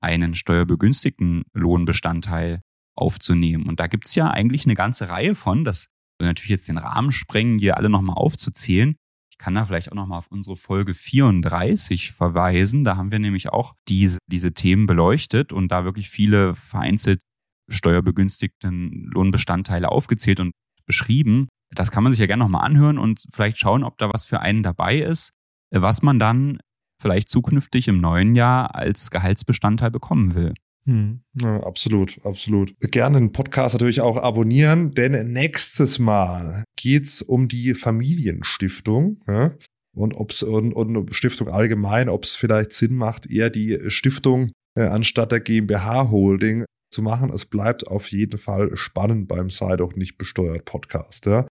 einen 0.01 0.33
steuerbegünstigten 0.33 1.43
Lohnbestandteil 1.53 2.61
aufzunehmen. 2.95 3.67
Und 3.67 3.79
da 3.79 3.87
gibt 3.87 4.07
es 4.07 4.15
ja 4.15 4.29
eigentlich 4.29 4.65
eine 4.65 4.75
ganze 4.75 5.09
Reihe 5.09 5.35
von, 5.35 5.63
das 5.63 5.87
will 6.19 6.27
natürlich 6.27 6.49
jetzt 6.49 6.67
den 6.67 6.77
Rahmen 6.77 7.11
sprengen, 7.11 7.59
hier 7.59 7.77
alle 7.77 7.89
nochmal 7.89 8.17
aufzuzählen. 8.17 8.95
Ich 9.31 9.37
kann 9.37 9.55
da 9.55 9.65
vielleicht 9.65 9.91
auch 9.91 9.95
nochmal 9.95 10.17
auf 10.17 10.27
unsere 10.27 10.57
Folge 10.57 10.93
34 10.93 12.11
verweisen. 12.11 12.83
Da 12.83 12.97
haben 12.97 13.11
wir 13.11 13.19
nämlich 13.19 13.49
auch 13.49 13.73
diese, 13.87 14.19
diese 14.27 14.53
Themen 14.53 14.85
beleuchtet 14.85 15.53
und 15.53 15.69
da 15.69 15.85
wirklich 15.85 16.09
viele 16.09 16.55
vereinzelt 16.55 17.21
steuerbegünstigten 17.69 19.09
Lohnbestandteile 19.13 19.89
aufgezählt 19.89 20.39
und 20.39 20.51
beschrieben. 20.85 21.47
Das 21.73 21.91
kann 21.91 22.03
man 22.03 22.11
sich 22.11 22.19
ja 22.19 22.25
gerne 22.25 22.43
nochmal 22.43 22.65
anhören 22.65 22.97
und 22.97 23.23
vielleicht 23.31 23.59
schauen, 23.59 23.83
ob 23.83 23.97
da 23.99 24.11
was 24.11 24.25
für 24.25 24.39
einen 24.39 24.63
dabei 24.63 24.97
ist 24.97 25.31
was 25.71 26.01
man 26.01 26.19
dann 26.19 26.59
vielleicht 27.01 27.29
zukünftig 27.29 27.87
im 27.87 28.01
neuen 28.01 28.35
Jahr 28.35 28.75
als 28.75 29.09
Gehaltsbestandteil 29.09 29.91
bekommen 29.91 30.35
will. 30.35 30.53
Hm, 30.85 31.21
ja, 31.39 31.61
absolut, 31.63 32.19
absolut. 32.25 32.73
Gerne 32.79 33.19
den 33.19 33.31
Podcast 33.31 33.75
natürlich 33.75 34.01
auch 34.01 34.17
abonnieren, 34.17 34.93
denn 34.93 35.31
nächstes 35.31 35.99
Mal 35.99 36.63
geht's 36.77 37.21
um 37.21 37.47
die 37.47 37.73
Familienstiftung. 37.73 39.21
Ja? 39.27 39.55
Und 39.95 40.15
ob's 40.15 40.43
und, 40.43 40.73
und 40.73 41.13
Stiftung 41.13 41.49
allgemein, 41.49 42.09
ob 42.09 42.23
es 42.23 42.35
vielleicht 42.35 42.71
Sinn 42.71 42.95
macht, 42.95 43.29
eher 43.29 43.49
die 43.49 43.77
Stiftung 43.89 44.51
äh, 44.75 44.83
anstatt 44.83 45.31
der 45.31 45.41
GmbH 45.41 46.09
Holding 46.09 46.65
zu 46.91 47.01
machen. 47.01 47.31
Es 47.31 47.45
bleibt 47.45 47.87
auf 47.87 48.11
jeden 48.11 48.39
Fall 48.39 48.75
spannend 48.75 49.27
beim 49.27 49.49
Sei 49.49 49.75
doch 49.77 49.95
nicht 49.95 50.17
besteuert 50.17 50.65
Podcast. 50.65 51.25
Ja? 51.25 51.47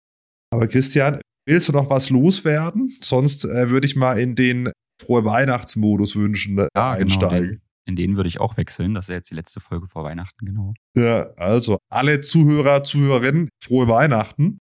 Aber 0.50 0.66
Christian, 0.66 1.20
Willst 1.48 1.66
du 1.66 1.72
noch 1.72 1.88
was 1.88 2.10
loswerden? 2.10 2.94
Sonst 3.00 3.46
äh, 3.46 3.70
würde 3.70 3.86
ich 3.86 3.96
mal 3.96 4.18
in 4.18 4.34
den 4.34 4.70
frohe 5.00 5.24
Weihnachtsmodus 5.24 6.14
wünschen 6.14 6.58
äh, 6.58 6.68
ja, 6.76 6.90
einsteigen. 6.92 7.48
Genau, 7.48 7.52
den, 7.52 7.62
in 7.86 7.96
den 7.96 8.16
würde 8.16 8.28
ich 8.28 8.38
auch 8.38 8.58
wechseln. 8.58 8.92
Das 8.92 9.06
ist 9.06 9.08
ja 9.08 9.14
jetzt 9.14 9.30
die 9.30 9.34
letzte 9.34 9.60
Folge 9.60 9.88
vor 9.88 10.04
Weihnachten, 10.04 10.44
genau. 10.44 10.74
Ja, 10.94 11.30
also 11.36 11.78
alle 11.90 12.20
Zuhörer, 12.20 12.84
Zuhörerinnen, 12.84 13.48
frohe 13.64 13.88
Weihnachten 13.88 14.58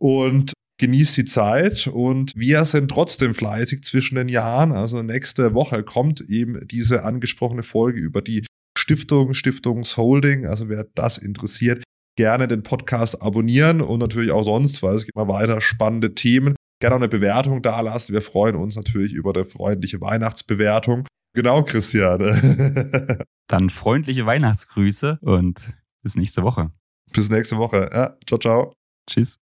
und 0.00 0.54
genießt 0.80 1.18
die 1.18 1.24
Zeit 1.26 1.88
und 1.88 2.32
wir 2.34 2.64
sind 2.64 2.90
trotzdem 2.90 3.34
fleißig 3.34 3.82
zwischen 3.82 4.14
den 4.14 4.30
Jahren. 4.30 4.72
Also 4.72 5.02
nächste 5.02 5.52
Woche 5.52 5.82
kommt 5.82 6.22
eben 6.22 6.66
diese 6.66 7.04
angesprochene 7.04 7.62
Folge 7.62 8.00
über 8.00 8.22
die 8.22 8.46
Stiftung, 8.78 9.34
Stiftungsholding. 9.34 10.46
Also 10.46 10.70
wer 10.70 10.86
das 10.94 11.18
interessiert, 11.18 11.84
gerne 12.16 12.48
den 12.48 12.62
Podcast 12.62 13.20
abonnieren 13.22 13.80
und 13.80 13.98
natürlich 13.98 14.30
auch 14.30 14.44
sonst, 14.44 14.82
weil 14.82 14.96
es 14.96 15.04
gibt 15.04 15.16
mal 15.16 15.28
weiter 15.28 15.60
spannende 15.60 16.14
Themen. 16.14 16.54
Gerne 16.80 16.96
auch 16.96 17.00
eine 17.00 17.08
Bewertung 17.08 17.62
da 17.62 17.80
lassen. 17.80 18.12
Wir 18.12 18.22
freuen 18.22 18.56
uns 18.56 18.76
natürlich 18.76 19.12
über 19.12 19.34
eine 19.34 19.44
freundliche 19.44 20.00
Weihnachtsbewertung. 20.00 21.06
Genau, 21.34 21.62
Christian. 21.62 22.20
Dann 23.48 23.70
freundliche 23.70 24.26
Weihnachtsgrüße 24.26 25.18
und 25.20 25.74
bis 26.02 26.16
nächste 26.16 26.42
Woche. 26.42 26.70
Bis 27.12 27.30
nächste 27.30 27.56
Woche. 27.58 27.88
Ja, 27.92 28.16
ciao, 28.26 28.38
ciao. 28.38 28.72
Tschüss. 29.08 29.43